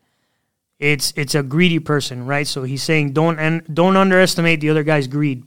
It's 0.78 1.12
it's 1.16 1.34
a 1.34 1.42
greedy 1.42 1.78
person, 1.78 2.26
right? 2.26 2.46
So 2.46 2.62
he's 2.62 2.82
saying 2.82 3.12
don't 3.12 3.38
and 3.38 3.62
don't 3.72 3.96
underestimate 3.96 4.60
the 4.60 4.70
other 4.70 4.82
guy's 4.82 5.06
greed. 5.06 5.44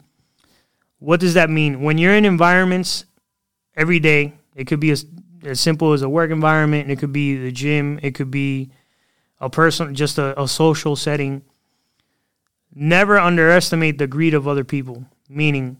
What 0.99 1.19
does 1.19 1.33
that 1.33 1.49
mean? 1.49 1.81
When 1.81 1.97
you're 1.97 2.13
in 2.13 2.25
environments 2.25 3.05
every 3.75 3.99
day, 3.99 4.33
it 4.55 4.67
could 4.67 4.79
be 4.79 4.91
as, 4.91 5.05
as 5.43 5.59
simple 5.59 5.93
as 5.93 6.01
a 6.01 6.07
work 6.07 6.31
environment, 6.31 6.89
it 6.91 6.99
could 6.99 7.11
be 7.11 7.35
the 7.35 7.51
gym, 7.51 7.99
it 8.03 8.15
could 8.15 8.31
be 8.31 8.69
a 9.43 9.49
person, 9.49 9.93
just 9.93 10.17
a, 10.17 10.41
a 10.41 10.47
social 10.47 10.95
setting. 10.95 11.43
Never 12.73 13.19
underestimate 13.19 13.97
the 13.97 14.07
greed 14.07 14.33
of 14.33 14.47
other 14.47 14.63
people. 14.63 15.05
Meaning, 15.29 15.77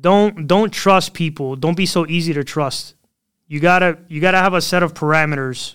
don't 0.00 0.46
don't 0.46 0.70
trust 0.72 1.14
people. 1.14 1.56
Don't 1.56 1.76
be 1.76 1.86
so 1.86 2.06
easy 2.06 2.32
to 2.34 2.44
trust. 2.44 2.94
You 3.46 3.60
gotta 3.60 3.98
you 4.08 4.20
gotta 4.20 4.38
have 4.38 4.54
a 4.54 4.60
set 4.60 4.82
of 4.82 4.94
parameters 4.94 5.74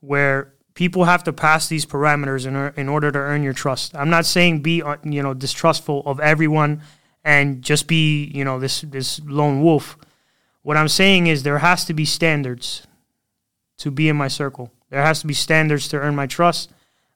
where 0.00 0.52
people 0.74 1.04
have 1.04 1.24
to 1.24 1.32
pass 1.32 1.68
these 1.68 1.86
parameters 1.86 2.46
in, 2.46 2.54
in 2.78 2.88
order 2.88 3.10
to 3.10 3.18
earn 3.18 3.42
your 3.42 3.52
trust. 3.52 3.96
I'm 3.96 4.10
not 4.10 4.26
saying 4.26 4.60
be 4.60 4.82
uh, 4.82 4.96
you 5.04 5.22
know 5.22 5.32
distrustful 5.32 6.02
of 6.04 6.20
everyone 6.20 6.82
and 7.24 7.62
just 7.62 7.86
be 7.86 8.24
you 8.24 8.44
know 8.44 8.58
this 8.58 8.80
this 8.82 9.20
lone 9.24 9.62
wolf. 9.62 9.96
What 10.62 10.76
I'm 10.76 10.88
saying 10.88 11.28
is 11.28 11.44
there 11.44 11.58
has 11.58 11.84
to 11.84 11.94
be 11.94 12.04
standards 12.04 12.86
to 13.78 13.90
be 13.90 14.08
in 14.08 14.16
my 14.16 14.28
circle. 14.28 14.72
There 14.90 15.02
has 15.02 15.20
to 15.20 15.26
be 15.26 15.34
standards 15.34 15.88
to 15.88 15.98
earn 15.98 16.14
my 16.14 16.26
trust. 16.26 16.70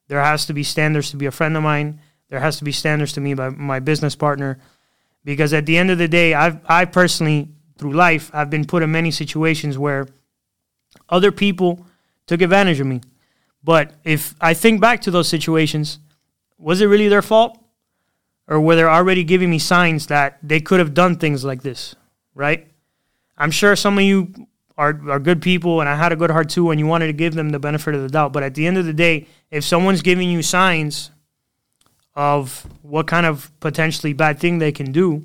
There 0.07 0.21
has 0.21 0.45
to 0.47 0.53
be 0.53 0.63
standards 0.63 1.11
to 1.11 1.17
be 1.17 1.25
a 1.25 1.31
friend 1.31 1.55
of 1.55 1.63
mine. 1.63 1.99
There 2.29 2.39
has 2.39 2.57
to 2.57 2.63
be 2.63 2.71
standards 2.71 3.13
to 3.13 3.21
me 3.21 3.33
by 3.33 3.49
my 3.49 3.79
business 3.79 4.15
partner. 4.15 4.59
Because 5.23 5.53
at 5.53 5.65
the 5.65 5.77
end 5.77 5.91
of 5.91 5.97
the 5.97 6.07
day, 6.07 6.33
I've 6.33 6.59
I 6.67 6.85
personally 6.85 7.49
through 7.77 7.93
life 7.93 8.29
I've 8.33 8.49
been 8.49 8.65
put 8.65 8.83
in 8.83 8.91
many 8.91 9.11
situations 9.11 9.77
where 9.77 10.07
other 11.09 11.31
people 11.31 11.85
took 12.27 12.41
advantage 12.41 12.79
of 12.79 12.87
me. 12.87 13.01
But 13.63 13.93
if 14.03 14.35
I 14.41 14.53
think 14.53 14.81
back 14.81 15.01
to 15.01 15.11
those 15.11 15.27
situations, 15.27 15.99
was 16.57 16.81
it 16.81 16.85
really 16.85 17.07
their 17.07 17.21
fault? 17.21 17.57
Or 18.47 18.59
were 18.59 18.75
they 18.75 18.83
already 18.83 19.23
giving 19.23 19.49
me 19.49 19.59
signs 19.59 20.07
that 20.07 20.39
they 20.43 20.59
could 20.59 20.79
have 20.79 20.93
done 20.93 21.15
things 21.15 21.45
like 21.45 21.61
this, 21.61 21.95
right? 22.35 22.67
I'm 23.37 23.51
sure 23.51 23.75
some 23.75 23.97
of 23.97 24.03
you 24.03 24.33
are, 24.81 24.99
are 25.11 25.19
good 25.19 25.43
people 25.43 25.79
and 25.79 25.87
I 25.87 25.95
had 25.95 26.11
a 26.11 26.15
good 26.15 26.31
heart 26.31 26.49
too 26.49 26.71
and 26.71 26.79
you 26.79 26.87
wanted 26.87 27.05
to 27.05 27.13
give 27.13 27.35
them 27.35 27.51
the 27.51 27.59
benefit 27.59 27.93
of 27.93 28.01
the 28.01 28.09
doubt. 28.09 28.33
But 28.33 28.41
at 28.41 28.55
the 28.55 28.65
end 28.65 28.79
of 28.79 28.85
the 28.85 28.93
day, 28.93 29.27
if 29.51 29.63
someone's 29.63 30.01
giving 30.01 30.27
you 30.27 30.41
signs 30.41 31.11
of 32.15 32.65
what 32.81 33.05
kind 33.05 33.27
of 33.27 33.51
potentially 33.59 34.13
bad 34.13 34.39
thing 34.39 34.57
they 34.57 34.71
can 34.71 34.91
do, 34.91 35.23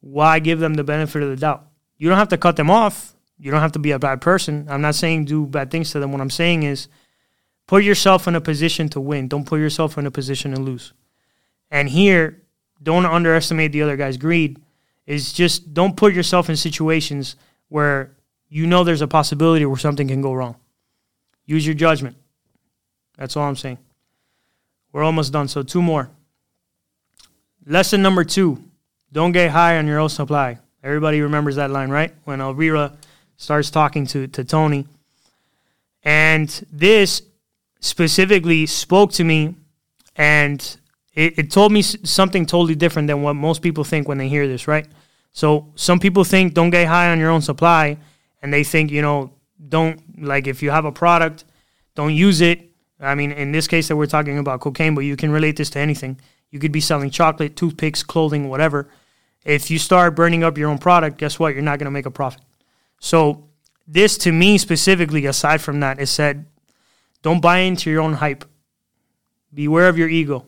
why 0.00 0.38
give 0.38 0.60
them 0.60 0.74
the 0.74 0.82
benefit 0.82 1.22
of 1.22 1.28
the 1.28 1.36
doubt? 1.36 1.66
You 1.98 2.08
don't 2.08 2.16
have 2.16 2.30
to 2.30 2.38
cut 2.38 2.56
them 2.56 2.70
off. 2.70 3.12
You 3.38 3.50
don't 3.50 3.60
have 3.60 3.72
to 3.72 3.78
be 3.78 3.90
a 3.90 3.98
bad 3.98 4.22
person. 4.22 4.66
I'm 4.70 4.80
not 4.80 4.94
saying 4.94 5.26
do 5.26 5.44
bad 5.44 5.70
things 5.70 5.90
to 5.92 6.00
them. 6.00 6.10
What 6.10 6.22
I'm 6.22 6.30
saying 6.30 6.62
is 6.62 6.88
put 7.66 7.84
yourself 7.84 8.26
in 8.26 8.34
a 8.34 8.40
position 8.40 8.88
to 8.90 9.00
win. 9.00 9.28
Don't 9.28 9.44
put 9.44 9.60
yourself 9.60 9.98
in 9.98 10.06
a 10.06 10.10
position 10.10 10.54
to 10.54 10.60
lose. 10.60 10.94
And 11.70 11.86
here, 11.86 12.40
don't 12.82 13.04
underestimate 13.04 13.72
the 13.72 13.82
other 13.82 13.98
guy's 13.98 14.16
greed. 14.16 14.58
Is 15.06 15.34
just 15.34 15.74
don't 15.74 15.98
put 15.98 16.14
yourself 16.14 16.48
in 16.48 16.56
situations 16.56 17.36
where 17.68 18.16
you 18.50 18.66
know 18.66 18.84
there's 18.84 19.00
a 19.00 19.08
possibility 19.08 19.64
where 19.64 19.78
something 19.78 20.08
can 20.08 20.20
go 20.20 20.34
wrong. 20.34 20.56
Use 21.46 21.64
your 21.64 21.74
judgment. 21.74 22.16
That's 23.16 23.36
all 23.36 23.48
I'm 23.48 23.56
saying. 23.56 23.78
We're 24.92 25.04
almost 25.04 25.32
done. 25.32 25.48
So 25.48 25.62
two 25.62 25.80
more. 25.80 26.10
Lesson 27.64 28.02
number 28.02 28.24
two: 28.24 28.62
Don't 29.12 29.32
get 29.32 29.50
high 29.50 29.78
on 29.78 29.86
your 29.86 30.00
own 30.00 30.08
supply. 30.08 30.58
Everybody 30.82 31.20
remembers 31.20 31.56
that 31.56 31.70
line, 31.70 31.90
right? 31.90 32.12
When 32.24 32.40
Elvira 32.40 32.92
starts 33.36 33.70
talking 33.70 34.06
to, 34.06 34.26
to 34.28 34.44
Tony. 34.44 34.86
And 36.02 36.48
this 36.72 37.22
specifically 37.80 38.66
spoke 38.66 39.12
to 39.12 39.24
me 39.24 39.54
and 40.16 40.76
it, 41.14 41.38
it 41.38 41.50
told 41.50 41.72
me 41.72 41.82
something 41.82 42.46
totally 42.46 42.74
different 42.74 43.08
than 43.08 43.22
what 43.22 43.34
most 43.34 43.62
people 43.62 43.84
think 43.84 44.08
when 44.08 44.18
they 44.18 44.28
hear 44.28 44.46
this, 44.46 44.68
right? 44.68 44.86
So 45.32 45.72
some 45.74 45.98
people 45.98 46.24
think 46.24 46.54
don't 46.54 46.70
get 46.70 46.86
high 46.86 47.10
on 47.10 47.18
your 47.18 47.30
own 47.30 47.42
supply 47.42 47.98
and 48.42 48.52
they 48.52 48.64
think, 48.64 48.90
you 48.90 49.02
know, 49.02 49.32
don't 49.68 50.22
like 50.22 50.46
if 50.46 50.62
you 50.62 50.70
have 50.70 50.84
a 50.84 50.92
product, 50.92 51.44
don't 51.94 52.14
use 52.14 52.40
it. 52.40 52.70
I 52.98 53.14
mean, 53.14 53.32
in 53.32 53.52
this 53.52 53.66
case 53.66 53.88
that 53.88 53.96
we're 53.96 54.06
talking 54.06 54.38
about 54.38 54.60
cocaine, 54.60 54.94
but 54.94 55.02
you 55.02 55.16
can 55.16 55.30
relate 55.30 55.56
this 55.56 55.70
to 55.70 55.78
anything. 55.78 56.20
You 56.50 56.58
could 56.58 56.72
be 56.72 56.80
selling 56.80 57.10
chocolate, 57.10 57.56
toothpicks, 57.56 58.02
clothing, 58.02 58.48
whatever. 58.48 58.88
If 59.44 59.70
you 59.70 59.78
start 59.78 60.14
burning 60.14 60.44
up 60.44 60.58
your 60.58 60.68
own 60.68 60.78
product, 60.78 61.18
guess 61.18 61.38
what? 61.38 61.54
You're 61.54 61.62
not 61.62 61.78
going 61.78 61.86
to 61.86 61.90
make 61.90 62.06
a 62.06 62.10
profit. 62.10 62.42
So 63.00 63.48
this 63.86 64.18
to 64.18 64.32
me 64.32 64.58
specifically, 64.58 65.26
aside 65.26 65.60
from 65.60 65.80
that, 65.80 65.98
is 65.98 66.10
said, 66.10 66.46
don't 67.22 67.40
buy 67.40 67.58
into 67.58 67.90
your 67.90 68.02
own 68.02 68.14
hype. 68.14 68.44
Beware 69.52 69.88
of 69.88 69.98
your 69.98 70.08
ego. 70.08 70.46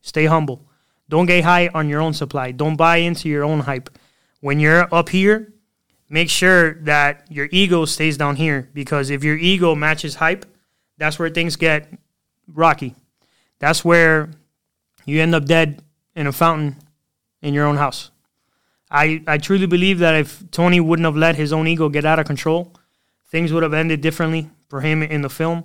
Stay 0.00 0.26
humble. 0.26 0.62
Don't 1.08 1.26
get 1.26 1.44
high 1.44 1.68
on 1.68 1.88
your 1.88 2.00
own 2.00 2.14
supply. 2.14 2.52
Don't 2.52 2.76
buy 2.76 2.96
into 2.98 3.28
your 3.28 3.44
own 3.44 3.60
hype. 3.60 3.90
When 4.40 4.60
you're 4.60 4.92
up 4.94 5.08
here, 5.08 5.51
make 6.12 6.28
sure 6.28 6.74
that 6.82 7.24
your 7.30 7.48
ego 7.50 7.86
stays 7.86 8.18
down 8.18 8.36
here 8.36 8.68
because 8.74 9.08
if 9.08 9.24
your 9.24 9.36
ego 9.36 9.74
matches 9.74 10.16
hype, 10.16 10.44
that's 10.98 11.18
where 11.18 11.30
things 11.30 11.56
get 11.56 11.90
rocky. 12.46 12.94
That's 13.58 13.82
where 13.82 14.30
you 15.06 15.22
end 15.22 15.34
up 15.34 15.46
dead 15.46 15.82
in 16.14 16.26
a 16.26 16.32
fountain 16.32 16.76
in 17.40 17.54
your 17.54 17.64
own 17.64 17.76
house. 17.76 18.10
I, 18.90 19.22
I 19.26 19.38
truly 19.38 19.64
believe 19.64 20.00
that 20.00 20.14
if 20.14 20.50
Tony 20.50 20.80
wouldn't 20.80 21.06
have 21.06 21.16
let 21.16 21.36
his 21.36 21.50
own 21.50 21.66
ego 21.66 21.88
get 21.88 22.04
out 22.04 22.18
of 22.18 22.26
control, 22.26 22.74
things 23.30 23.50
would 23.50 23.62
have 23.62 23.72
ended 23.72 24.02
differently 24.02 24.50
for 24.68 24.82
him 24.82 25.02
in 25.02 25.22
the 25.22 25.30
film. 25.30 25.64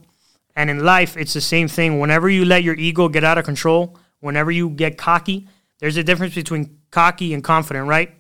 And 0.56 0.70
in 0.70 0.80
life, 0.80 1.18
it's 1.18 1.34
the 1.34 1.42
same 1.42 1.68
thing. 1.68 2.00
Whenever 2.00 2.30
you 2.30 2.46
let 2.46 2.64
your 2.64 2.76
ego 2.76 3.10
get 3.10 3.26
out 3.26 3.38
of 3.38 3.44
control, 3.44 4.00
whenever 4.22 4.50
you 4.50 4.70
get 4.70 4.98
cocky, 4.98 5.50
there's 5.80 5.98
a 5.98 6.04
difference 6.06 6.36
between 6.36 6.80
cocky 6.90 7.34
and 7.34 7.44
confident, 7.44 7.86
right? 7.86 8.16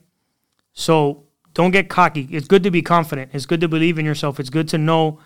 So 0.73 1.26
don't 1.57 1.71
get 1.71 1.89
cocky. 1.89 2.29
It's 2.31 2.47
good 2.47 2.63
to 2.63 2.71
be 2.71 2.81
confident. 2.81 3.31
It's 3.33 3.45
good 3.45 3.61
to 3.61 3.67
believe 3.67 3.99
in 3.99 4.05
yourself. 4.05 4.39
It's 4.39 4.49
good 4.49 4.69
to 4.69 4.77
know 4.77 5.19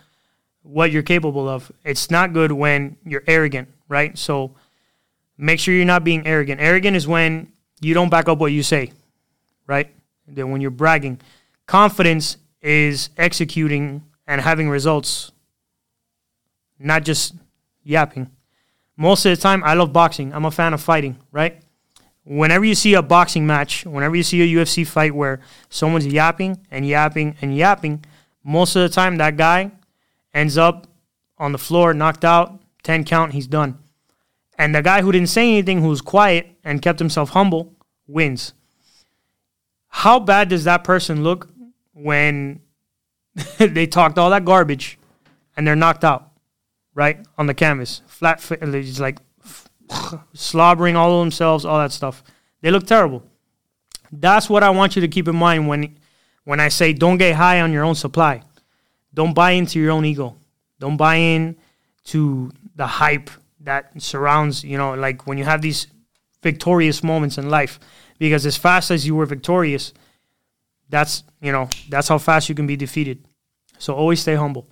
what 0.63 0.91
you're 0.91 1.03
capable 1.03 1.47
of. 1.47 1.71
It's 1.85 2.09
not 2.09 2.33
good 2.33 2.51
when 2.51 2.97
you're 3.05 3.23
arrogant, 3.27 3.67
right? 3.87 4.17
So 4.17 4.55
make 5.37 5.59
sure 5.59 5.75
you're 5.75 5.85
not 5.85 6.03
being 6.03 6.25
arrogant. 6.25 6.59
Arrogant 6.59 6.95
is 6.97 7.07
when 7.07 7.51
you 7.81 7.93
don't 7.93 8.09
back 8.09 8.27
up 8.27 8.39
what 8.39 8.51
you 8.51 8.63
say 8.63 8.91
right? 9.71 9.89
Then 10.27 10.51
when 10.51 10.59
you're 10.59 10.69
bragging, 10.69 11.21
confidence 11.65 12.35
is 12.61 13.09
executing 13.17 14.03
and 14.27 14.41
having 14.41 14.69
results, 14.69 15.31
not 16.77 17.03
just 17.05 17.35
yapping. 17.83 18.29
Most 18.97 19.25
of 19.25 19.35
the 19.35 19.41
time, 19.41 19.63
I 19.63 19.73
love 19.73 19.93
boxing. 19.93 20.33
I'm 20.33 20.43
a 20.43 20.51
fan 20.51 20.73
of 20.73 20.81
fighting, 20.81 21.17
right? 21.31 21.60
Whenever 22.23 22.63
you 22.65 22.75
see 22.75 22.93
a 22.93 23.01
boxing 23.01 23.47
match, 23.47 23.85
whenever 23.85 24.15
you 24.15 24.23
see 24.23 24.41
a 24.41 24.57
UFC 24.59 24.85
fight 24.85 25.15
where 25.15 25.39
someone's 25.69 26.05
yapping 26.05 26.59
and 26.69 26.85
yapping 26.85 27.35
and 27.41 27.55
yapping, 27.55 28.03
most 28.43 28.75
of 28.75 28.83
the 28.83 28.89
time 28.89 29.17
that 29.17 29.37
guy 29.37 29.71
ends 30.33 30.57
up 30.57 30.87
on 31.37 31.51
the 31.51 31.57
floor, 31.57 31.93
knocked 31.93 32.23
out, 32.23 32.61
10 32.83 33.03
count, 33.05 33.33
he's 33.33 33.47
done. 33.47 33.79
And 34.57 34.75
the 34.75 34.81
guy 34.81 35.01
who 35.01 35.11
didn't 35.11 35.29
say 35.29 35.49
anything, 35.49 35.81
who 35.81 35.89
was 35.89 36.01
quiet 36.01 36.47
and 36.63 36.81
kept 36.81 36.99
himself 36.99 37.31
humble, 37.31 37.73
wins 38.07 38.53
how 39.91 40.19
bad 40.19 40.49
does 40.49 40.63
that 40.63 40.83
person 40.83 41.23
look 41.23 41.49
when 41.93 42.61
they 43.59 43.85
talked 43.85 44.17
all 44.17 44.29
that 44.29 44.45
garbage 44.45 44.97
and 45.55 45.67
they're 45.67 45.75
knocked 45.75 46.03
out, 46.03 46.31
right 46.95 47.19
on 47.37 47.45
the 47.45 47.53
canvas, 47.53 48.01
flat, 48.07 48.39
just 48.39 48.99
like 48.99 49.19
slobbering 50.33 50.95
all 50.95 51.13
of 51.13 51.19
themselves, 51.19 51.65
all 51.65 51.79
that 51.79 51.91
stuff. 51.91 52.23
They 52.61 52.71
look 52.71 52.85
terrible. 52.85 53.23
That's 54.11 54.49
what 54.49 54.63
I 54.63 54.69
want 54.69 54.95
you 54.95 55.01
to 55.01 55.07
keep 55.07 55.27
in 55.27 55.35
mind 55.35 55.67
when 55.67 55.97
when 56.43 56.59
I 56.59 56.69
say 56.69 56.93
don't 56.93 57.17
get 57.17 57.35
high 57.35 57.61
on 57.61 57.71
your 57.71 57.83
own 57.83 57.95
supply. 57.95 58.43
Don't 59.13 59.33
buy 59.33 59.51
into 59.51 59.79
your 59.79 59.91
own 59.91 60.05
ego. 60.05 60.37
Don't 60.79 60.97
buy 60.97 61.15
in 61.15 61.57
to 62.05 62.51
the 62.75 62.87
hype 62.87 63.29
that 63.61 64.01
surrounds, 64.01 64.63
you 64.63 64.77
know, 64.77 64.93
like 64.95 65.27
when 65.27 65.37
you 65.37 65.43
have 65.43 65.61
these 65.61 65.87
victorious 66.41 67.03
moments 67.03 67.37
in 67.37 67.49
life 67.49 67.79
because 68.17 68.45
as 68.45 68.57
fast 68.57 68.91
as 68.91 69.05
you 69.05 69.15
were 69.15 69.25
victorious, 69.25 69.93
that's 70.89 71.23
you 71.41 71.51
know 71.51 71.69
that's 71.89 72.07
how 72.07 72.17
fast 72.17 72.49
you 72.49 72.55
can 72.55 72.67
be 72.67 72.75
defeated. 72.75 73.25
So 73.77 73.95
always 73.95 74.19
stay 74.19 74.35
humble. 74.35 74.67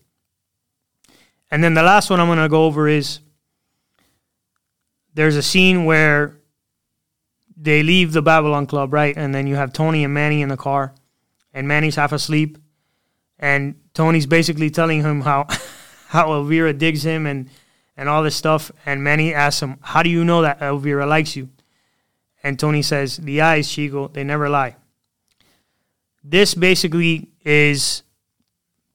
And 1.51 1.63
then 1.63 1.73
the 1.73 1.83
last 1.83 2.09
one 2.09 2.19
I'm 2.19 2.27
going 2.27 2.37
to 2.37 2.49
go 2.49 2.65
over 2.65 2.87
is 2.87 3.21
there's 5.19 5.35
a 5.35 5.43
scene 5.43 5.83
where 5.83 6.37
they 7.57 7.83
leave 7.83 8.13
the 8.13 8.21
Babylon 8.21 8.65
Club, 8.65 8.93
right? 8.93 9.17
And 9.17 9.35
then 9.35 9.47
you 9.47 9.55
have 9.55 9.73
Tony 9.73 10.05
and 10.05 10.13
Manny 10.13 10.41
in 10.41 10.47
the 10.47 10.55
car, 10.55 10.95
and 11.53 11.67
Manny's 11.67 11.97
half 11.97 12.13
asleep, 12.13 12.57
and 13.37 13.75
Tony's 13.93 14.25
basically 14.25 14.69
telling 14.69 15.01
him 15.01 15.19
how 15.19 15.47
how 16.07 16.31
Elvira 16.31 16.71
digs 16.71 17.03
him 17.03 17.25
and 17.25 17.49
and 17.97 18.07
all 18.07 18.23
this 18.23 18.37
stuff. 18.37 18.71
And 18.85 19.03
Manny 19.03 19.33
asks 19.33 19.61
him, 19.61 19.77
"How 19.81 20.03
do 20.03 20.09
you 20.09 20.23
know 20.23 20.41
that 20.41 20.61
Elvira 20.61 21.05
likes 21.05 21.35
you?" 21.35 21.49
And 22.41 22.57
Tony 22.57 22.81
says, 22.81 23.17
The 23.17 23.41
eyes, 23.41 23.69
Chico, 23.69 24.07
they 24.07 24.23
never 24.23 24.47
lie. 24.49 24.77
This 26.23 26.53
basically 26.53 27.27
is, 27.43 28.03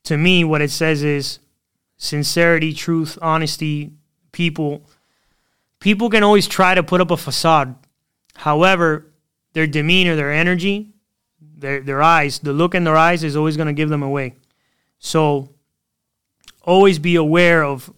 to 0.05 0.17
me, 0.17 0.45
what 0.45 0.63
it 0.63 0.71
says 0.71 1.03
is 1.03 1.41
sincerity, 1.99 2.73
truth, 2.73 3.19
honesty, 3.21 3.93
people. 4.33 4.89
People 5.85 6.09
can 6.09 6.23
always 6.23 6.49
try 6.49 6.75
to 6.75 6.83
put 6.83 7.03
up 7.03 7.11
a 7.11 7.17
facade. 7.19 7.77
However, 8.37 9.13
their 9.53 9.67
demeanor, 9.67 10.17
their 10.17 10.33
energy, 10.33 10.95
their, 11.39 11.83
their 11.83 12.01
eyes, 12.01 12.39
the 12.39 12.55
look 12.55 12.75
in 12.75 12.85
their 12.85 12.97
eyes 12.97 13.23
is 13.23 13.37
always 13.37 13.59
going 13.59 13.67
to 13.67 13.75
give 13.75 13.91
them 13.91 14.03
away. 14.03 14.33
So 14.99 15.51
always 16.63 16.99
be 16.99 17.17
aware 17.17 17.63
of 17.63 17.93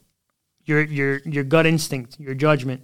your, 0.64 0.82
your, 0.82 1.18
your 1.18 1.44
gut 1.44 1.64
instinct, 1.64 2.18
your 2.18 2.34
judgment. 2.34 2.82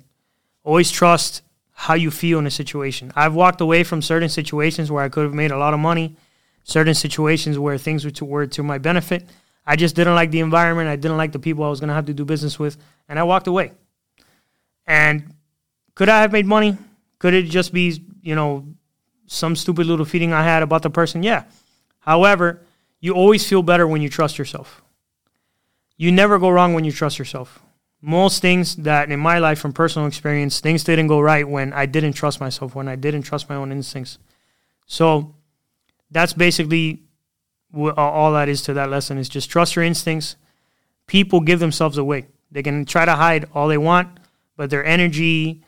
Always 0.62 0.92
trust 0.92 1.42
how 1.72 1.94
you 1.94 2.12
feel 2.12 2.38
in 2.38 2.46
a 2.46 2.50
situation. 2.50 3.10
I've 3.16 3.34
walked 3.34 3.60
away 3.60 3.82
from 3.82 4.02
certain 4.02 4.28
situations 4.28 4.92
where 4.92 5.02
I 5.02 5.08
could 5.08 5.24
have 5.24 5.34
made 5.34 5.50
a 5.50 5.58
lot 5.58 5.74
of 5.74 5.80
money, 5.80 6.14
certain 6.62 6.94
situations 6.94 7.58
where 7.58 7.76
things 7.76 8.04
were 8.04 8.12
to, 8.12 8.24
were 8.24 8.46
to 8.46 8.62
my 8.62 8.78
benefit. 8.78 9.28
I 9.66 9.74
just 9.74 9.96
didn't 9.96 10.14
like 10.14 10.30
the 10.30 10.38
environment. 10.38 10.88
I 10.88 10.94
didn't 10.94 11.16
like 11.16 11.32
the 11.32 11.40
people 11.40 11.64
I 11.64 11.70
was 11.70 11.80
going 11.80 11.88
to 11.88 11.94
have 11.94 12.06
to 12.06 12.14
do 12.14 12.24
business 12.24 12.56
with, 12.56 12.76
and 13.08 13.18
I 13.18 13.24
walked 13.24 13.48
away. 13.48 13.72
And 14.86 15.34
could 15.94 16.08
I 16.08 16.20
have 16.20 16.32
made 16.32 16.46
money? 16.46 16.76
Could 17.18 17.34
it 17.34 17.44
just 17.44 17.72
be, 17.72 18.02
you 18.22 18.34
know, 18.34 18.66
some 19.26 19.56
stupid 19.56 19.86
little 19.86 20.04
feeling 20.04 20.32
I 20.32 20.42
had 20.42 20.62
about 20.62 20.82
the 20.82 20.90
person? 20.90 21.22
Yeah. 21.22 21.44
However, 22.00 22.60
you 23.00 23.14
always 23.14 23.46
feel 23.46 23.62
better 23.62 23.86
when 23.86 24.02
you 24.02 24.08
trust 24.08 24.38
yourself. 24.38 24.82
You 25.96 26.10
never 26.10 26.38
go 26.38 26.50
wrong 26.50 26.74
when 26.74 26.84
you 26.84 26.92
trust 26.92 27.18
yourself. 27.18 27.60
Most 28.00 28.42
things 28.42 28.74
that 28.76 29.12
in 29.12 29.20
my 29.20 29.38
life, 29.38 29.60
from 29.60 29.72
personal 29.72 30.08
experience, 30.08 30.58
things 30.60 30.82
didn't 30.82 31.06
go 31.06 31.20
right 31.20 31.48
when 31.48 31.72
I 31.72 31.86
didn't 31.86 32.14
trust 32.14 32.40
myself, 32.40 32.74
when 32.74 32.88
I 32.88 32.96
didn't 32.96 33.22
trust 33.22 33.48
my 33.48 33.54
own 33.54 33.70
instincts. 33.70 34.18
So 34.86 35.36
that's 36.10 36.32
basically 36.32 37.02
all 37.74 38.32
that 38.32 38.48
is 38.48 38.62
to 38.62 38.74
that 38.74 38.90
lesson 38.90 39.18
is 39.18 39.28
just 39.28 39.48
trust 39.48 39.76
your 39.76 39.84
instincts. 39.84 40.36
People 41.06 41.40
give 41.40 41.60
themselves 41.60 41.96
away. 41.96 42.26
They 42.50 42.62
can 42.62 42.84
try 42.84 43.04
to 43.04 43.14
hide 43.14 43.48
all 43.54 43.68
they 43.68 43.78
want, 43.78 44.08
but 44.56 44.70
their 44.70 44.84
energy, 44.84 45.62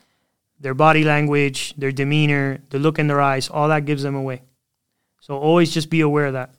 their 0.61 0.75
body 0.75 1.05
language, 1.05 1.75
their 1.77 1.93
demeanor, 1.93 2.61
the 2.71 2.79
look 2.79 2.99
in 2.99 3.07
their 3.07 3.21
eyes, 3.21 3.49
all 3.49 3.69
that 3.69 3.85
gives 3.85 4.03
them 4.03 4.15
away. 4.15 4.43
So 5.21 5.39
always 5.39 5.73
just 5.73 5.91
be 5.91 6.01
aware 6.01 6.27
of 6.27 6.35
that. 6.35 6.55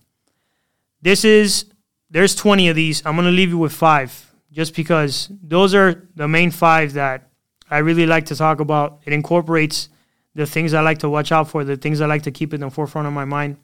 This 1.01 1.23
is, 1.23 1.65
there's 2.09 2.35
20 2.35 2.69
of 2.69 2.75
these. 2.75 3.05
I'm 3.05 3.15
going 3.15 3.25
to 3.25 3.31
leave 3.31 3.49
you 3.49 3.57
with 3.57 3.73
five 3.73 4.33
just 4.51 4.75
because 4.75 5.29
those 5.43 5.75
are 5.75 6.07
the 6.15 6.27
main 6.27 6.49
five 6.49 6.93
that 6.93 7.29
I 7.69 7.79
really 7.79 8.05
like 8.05 8.27
to 8.27 8.35
talk 8.35 8.59
about. 8.59 9.01
It 9.05 9.13
incorporates 9.13 9.89
the 10.33 10.45
things 10.45 10.73
I 10.73 10.81
like 10.81 10.99
to 10.99 11.09
watch 11.09 11.31
out 11.31 11.49
for, 11.49 11.63
the 11.63 11.77
things 11.77 12.01
I 12.01 12.05
like 12.05 12.23
to 12.23 12.31
keep 12.31 12.53
in 12.53 12.61
the 12.61 12.69
forefront 12.69 13.07
of 13.07 13.13
my 13.13 13.25
mind. 13.25 13.57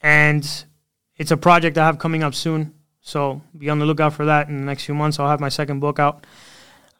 And 0.00 0.44
it's 1.16 1.30
a 1.30 1.36
project 1.36 1.78
I 1.78 1.86
have 1.86 1.98
coming 1.98 2.22
up 2.22 2.34
soon. 2.34 2.74
So 3.00 3.40
be 3.56 3.70
on 3.70 3.78
the 3.78 3.86
lookout 3.86 4.14
for 4.14 4.24
that 4.26 4.48
in 4.48 4.56
the 4.56 4.64
next 4.64 4.84
few 4.84 4.94
months. 4.94 5.18
I'll 5.18 5.28
have 5.28 5.40
my 5.40 5.48
second 5.48 5.80
book 5.80 5.98
out. 5.98 6.26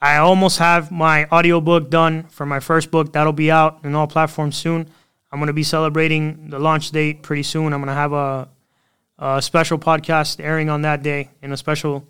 I 0.03 0.17
almost 0.17 0.59
have 0.59 0.91
my 0.91 1.27
audiobook 1.27 1.89
done 1.89 2.25
for 2.25 2.45
my 2.45 2.59
first 2.59 2.91
book. 2.91 3.13
That'll 3.13 3.33
be 3.33 3.53
out 3.53 3.85
in 3.85 3.95
all 3.95 4.09
platforms 4.09 4.57
soon. 4.57 4.89
I'm 5.31 5.39
going 5.39 5.47
to 5.47 5.53
be 5.53 5.63
celebrating 5.63 6.51
the 6.51 6.59
launch 6.59 6.91
date 6.91 7.23
pretty 7.23 7.45
soon. 7.45 7.73
I'm 7.73 7.79
going 7.79 7.87
to 7.87 7.95
have 7.95 8.13
a, 8.13 8.49
a 9.21 9.41
special 9.41 9.79
podcast 9.79 10.43
airing 10.43 10.69
on 10.69 10.83
that 10.83 11.05
day 11.05 11.31
in 11.41 11.53
a 11.53 11.57
special, 11.57 12.05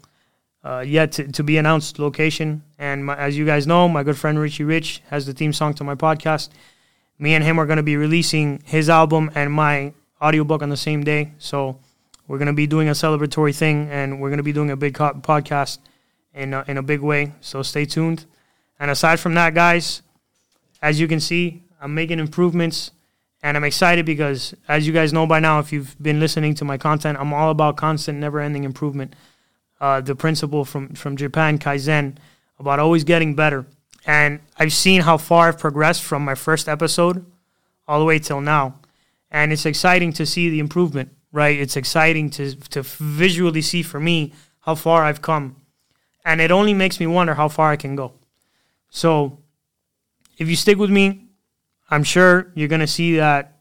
uh, 0.65 0.83
yet 0.87 1.13
to, 1.13 1.31
to, 1.33 1.43
be 1.43 1.59
announced 1.59 1.99
location. 1.99 2.63
And 2.79 3.05
my, 3.05 3.15
as 3.15 3.37
you 3.37 3.45
guys 3.45 3.67
know, 3.67 3.91
my 3.91 4.03
good 4.03 4.17
friend 4.17 4.39
Richie 4.39 4.65
Rich 4.65 5.03
has 5.11 5.27
the 5.27 5.35
theme 5.35 5.53
song 5.53 5.75
to 5.75 5.85
my 5.85 5.95
podcast. 5.95 6.49
Me 7.19 7.35
and 7.35 7.45
him 7.45 7.61
are 7.61 7.67
going 7.67 7.77
to 7.77 7.83
be 7.83 7.99
releasing 7.99 8.63
his 8.65 8.89
album 8.89 9.31
and 9.35 9.53
my 9.53 9.93
audiobook 10.19 10.63
on 10.63 10.71
the 10.71 10.79
same 10.79 11.05
day. 11.05 11.33
So 11.37 11.79
we're 12.27 12.39
going 12.39 12.47
to 12.47 12.55
be 12.55 12.67
doing 12.67 12.89
a 12.89 12.93
celebratory 12.93 13.55
thing 13.55 13.91
and 13.91 14.19
we're 14.19 14.31
going 14.31 14.39
to 14.39 14.43
be 14.43 14.55
doing 14.55 14.71
a 14.71 14.77
big 14.79 14.95
co- 14.95 15.13
podcast 15.13 15.77
in 16.35 16.55
a, 16.55 16.65
in 16.69 16.79
a 16.79 16.83
big 16.83 17.01
way. 17.01 17.33
So 17.41 17.63
stay 17.63 17.85
tuned. 17.85 18.27
And 18.79 18.91
aside 18.91 19.21
from 19.21 19.35
that, 19.35 19.55
guys, 19.55 20.03
as 20.81 20.99
you 20.99 21.07
can 21.07 21.21
see, 21.21 21.63
I'm 21.81 21.95
making 21.95 22.19
improvements 22.19 22.91
and 23.43 23.57
I'm 23.57 23.65
excited 23.65 24.07
because, 24.07 24.55
as 24.69 24.87
you 24.87 24.93
guys 24.93 25.13
know 25.13 25.27
by 25.27 25.41
now, 25.41 25.59
if 25.59 25.73
you've 25.73 26.01
been 26.01 26.21
listening 26.21 26.55
to 26.57 26.65
my 26.65 26.79
content, 26.79 27.19
I'm 27.19 27.35
all 27.35 27.51
about 27.51 27.77
constant, 27.77 28.19
never 28.19 28.39
ending 28.39 28.63
improvement. 28.63 29.15
Uh, 29.81 30.01
the 30.01 30.15
principle 30.15 30.65
from, 30.65 30.95
from 30.95 31.17
Japan, 31.17 31.59
Kaizen, 31.59 32.17
about 32.61 32.79
always 32.79 33.03
getting 33.03 33.35
better. 33.35 33.67
And 34.07 34.39
I've 34.57 34.73
seen 34.73 35.01
how 35.01 35.17
far 35.17 35.49
I've 35.49 35.59
progressed 35.59 36.05
from 36.05 36.25
my 36.25 36.37
first 36.37 36.69
episode 36.69 37.27
all 37.89 37.99
the 37.99 38.05
way 38.05 38.21
till 38.21 38.41
now. 38.41 38.79
And 39.31 39.53
it's 39.53 39.67
exciting 39.67 40.13
to 40.15 40.27
see 40.27 40.49
the 40.49 40.61
improvement, 40.61 41.11
right? 41.33 41.59
It's 41.59 41.77
exciting 41.77 42.31
to, 42.31 42.55
to 42.55 42.83
visually 42.83 43.63
see 43.63 43.83
for 43.83 43.99
me 43.99 44.33
how 44.61 44.77
far 44.77 45.05
I've 45.05 45.23
come. 45.23 45.57
And 46.25 46.41
it 46.41 46.51
only 46.51 46.75
makes 46.75 47.01
me 47.01 47.07
wonder 47.07 47.35
how 47.35 47.49
far 47.49 47.71
I 47.71 47.77
can 47.77 47.97
go. 47.97 48.13
So 48.91 49.39
if 50.39 50.49
you 50.49 50.57
stick 50.57 50.79
with 50.79 50.91
me, 50.91 51.27
I'm 51.91 52.05
sure 52.05 52.51
you're 52.55 52.69
going 52.69 52.81
to 52.81 52.87
see 52.87 53.17
that 53.17 53.59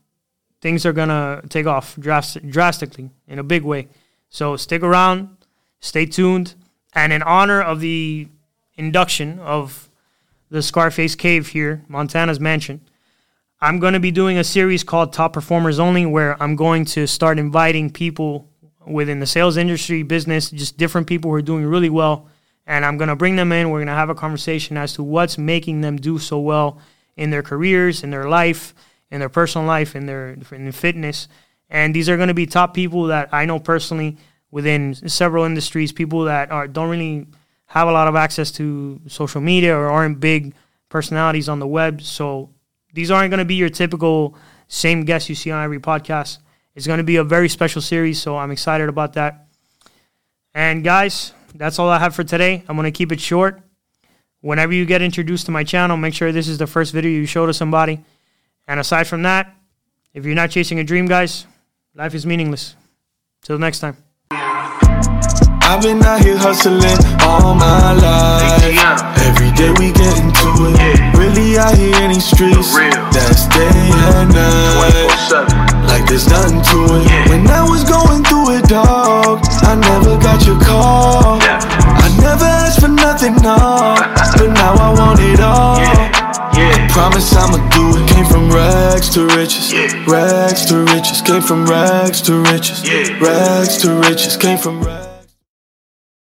things 0.62 0.86
are 0.86 0.94
going 0.94 1.10
to 1.10 1.42
take 1.50 1.66
off 1.66 1.96
drast- 1.96 2.48
drastically 2.48 3.10
in 3.28 3.40
a 3.40 3.44
big 3.44 3.64
way. 3.64 3.88
So 4.30 4.56
stick 4.56 4.84
around, 4.84 5.38
stay 5.80 6.06
tuned. 6.06 6.56
And 6.94 7.12
in 7.12 7.24
honor 7.24 7.62
of 7.62 7.80
the 7.80 8.28
induction 8.76 9.40
of 9.40 9.90
the 10.50 10.62
Scarface 10.62 11.16
Cave 11.16 11.48
here, 11.48 11.84
Montana's 11.88 12.40
mansion, 12.40 12.82
I'm 13.60 13.80
going 13.80 13.94
to 13.94 14.00
be 14.00 14.12
doing 14.12 14.38
a 14.38 14.44
series 14.44 14.84
called 14.84 15.14
Top 15.14 15.34
Performers 15.34 15.80
Only, 15.80 16.06
where 16.06 16.42
I'm 16.42 16.56
going 16.56 16.84
to 16.86 17.06
start 17.06 17.38
inviting 17.38 17.92
people 17.92 18.50
within 18.86 19.20
the 19.20 19.28
sales 19.28 19.56
industry, 19.56 20.02
business, 20.02 20.50
just 20.50 20.78
different 20.78 21.06
people 21.06 21.30
who 21.30 21.36
are 21.36 21.42
doing 21.44 21.66
really 21.66 21.90
well. 21.90 22.28
And 22.72 22.86
I'm 22.86 22.96
going 22.96 23.10
to 23.10 23.18
bring 23.18 23.36
them 23.36 23.52
in. 23.52 23.70
We're 23.70 23.80
going 23.80 23.88
to 23.88 23.94
have 23.94 24.10
a 24.10 24.16
conversation 24.16 24.78
as 24.78 24.94
to 24.94 25.04
what's 25.04 25.38
making 25.38 25.82
them 25.82 25.98
do 25.98 26.18
so 26.18 26.40
well 26.40 26.80
in 27.18 27.30
their 27.30 27.44
careers, 27.44 28.02
in 28.02 28.12
their 28.12 28.30
life, 28.30 28.74
in 29.12 29.20
their 29.20 29.28
personal 29.28 29.68
life, 29.68 29.94
in 29.94 30.06
their 30.06 30.38
in 30.52 30.72
fitness. 30.72 31.28
And 31.70 31.94
these 31.94 32.08
are 32.08 32.16
going 32.16 32.30
to 32.30 32.34
be 32.34 32.46
top 32.46 32.74
people 32.74 33.04
that 33.08 33.28
I 33.34 33.44
know 33.44 33.60
personally 33.60 34.16
within 34.52 34.96
several 35.10 35.44
industries, 35.44 35.92
people 35.92 36.24
that 36.24 36.50
are 36.50 36.66
don't 36.66 36.90
really 36.90 37.28
have 37.66 37.90
a 37.90 37.92
lot 37.92 38.08
of 38.08 38.16
access 38.16 38.52
to 38.54 39.02
social 39.06 39.42
media 39.42 39.76
or 39.76 39.88
aren't 39.90 40.22
big 40.22 40.54
personalities 40.88 41.50
on 41.50 41.60
the 41.60 41.68
web. 41.68 42.02
So 42.02 42.52
these 42.94 43.12
aren't 43.12 43.32
going 43.32 43.40
to 43.40 43.52
be 43.54 43.56
your 43.56 43.70
typical 43.70 44.38
same 44.70 45.04
guests 45.04 45.28
you 45.28 45.36
see 45.36 45.52
on 45.52 45.62
every 45.62 45.80
podcast. 45.80 46.38
It's 46.74 46.88
going 46.88 47.00
to 47.00 47.04
be 47.04 47.18
a 47.18 47.24
very 47.26 47.50
special 47.50 47.82
series, 47.82 48.22
so 48.22 48.38
I'm 48.38 48.52
excited 48.52 48.88
about 48.88 49.12
that. 49.14 49.48
And 50.54 50.86
guys, 50.86 51.34
that's 51.56 51.80
all 51.80 51.90
I 51.90 52.00
have 52.00 52.16
for 52.16 52.24
today. 52.24 52.64
I'm 52.68 52.76
going 52.76 52.86
to 52.86 52.98
keep 52.98 53.12
it 53.12 53.20
short. 53.20 53.62
Whenever 54.42 54.74
you 54.74 54.86
get 54.86 55.02
introduced 55.02 55.46
to 55.46 55.52
my 55.52 55.64
channel, 55.64 55.98
make 55.98 56.14
sure 56.14 56.32
this 56.32 56.48
is 56.48 56.58
the 56.58 56.68
first 56.68 56.94
video 56.94 57.12
you 57.12 57.26
show 57.26 57.46
to 57.46 57.54
somebody. 57.54 58.00
And 58.68 58.80
aside 58.80 59.08
from 59.08 59.24
that, 59.24 59.56
if 60.14 60.26
you're 60.26 60.36
not 60.36 60.50
chasing 60.50 60.80
a 60.80 60.84
dream, 60.84 61.06
guys, 61.06 61.46
life 61.94 62.16
is 62.16 62.26
meaningless. 62.26 62.76
Till 63.42 63.60
next 63.60 63.80
time. 63.80 63.98
I've 65.72 65.82
been 65.82 66.04
out 66.04 66.20
here 66.20 66.36
hustling 66.36 66.84
all 67.24 67.56
my 67.56 67.94
life. 67.96 68.60
Every 69.24 69.56
day 69.56 69.72
we 69.80 69.96
get 69.96 70.20
into 70.20 70.68
it. 70.68 71.00
Really 71.16 71.58
out 71.58 71.78
here 71.80 71.96
in 72.04 72.12
these 72.12 72.28
streets. 72.28 72.76
That's 73.16 73.48
day 73.48 73.72
and 74.20 74.36
night. 74.36 75.88
Like 75.88 76.04
there's 76.12 76.28
nothing 76.28 76.60
to 76.60 76.80
it. 77.00 77.30
When 77.32 77.48
I 77.48 77.64
was 77.64 77.88
going 77.88 78.22
through 78.28 78.60
it, 78.60 78.68
dog, 78.68 79.48
I 79.64 79.80
never 79.80 80.20
got 80.20 80.46
your 80.46 80.60
call. 80.60 81.40
I 81.40 82.12
never 82.20 82.44
asked 82.44 82.82
for 82.82 82.90
nothing, 82.92 83.36
no. 83.40 83.56
But 84.36 84.52
now 84.52 84.76
I 84.76 84.92
want 84.92 85.22
it 85.24 85.40
all. 85.40 85.80
Promise 86.92 87.34
I'ma 87.34 87.64
do 87.72 87.96
it. 87.96 88.10
Came 88.10 88.26
from 88.26 88.52
rags 88.52 89.10
to 89.12 89.26
riches. 89.40 89.72
Yeah. 89.72 89.88
Rags 90.06 90.66
to 90.66 90.84
riches. 90.92 91.22
Came 91.22 91.42
from 91.42 91.66
rags 91.66 92.20
to 92.24 92.42
riches. 92.52 92.84
Yeah. 92.84 93.18
Rags 93.24 93.78
to 93.84 94.02
riches. 94.02 94.36
Came 94.36 94.58
from 94.58 94.84
rags. 94.84 95.01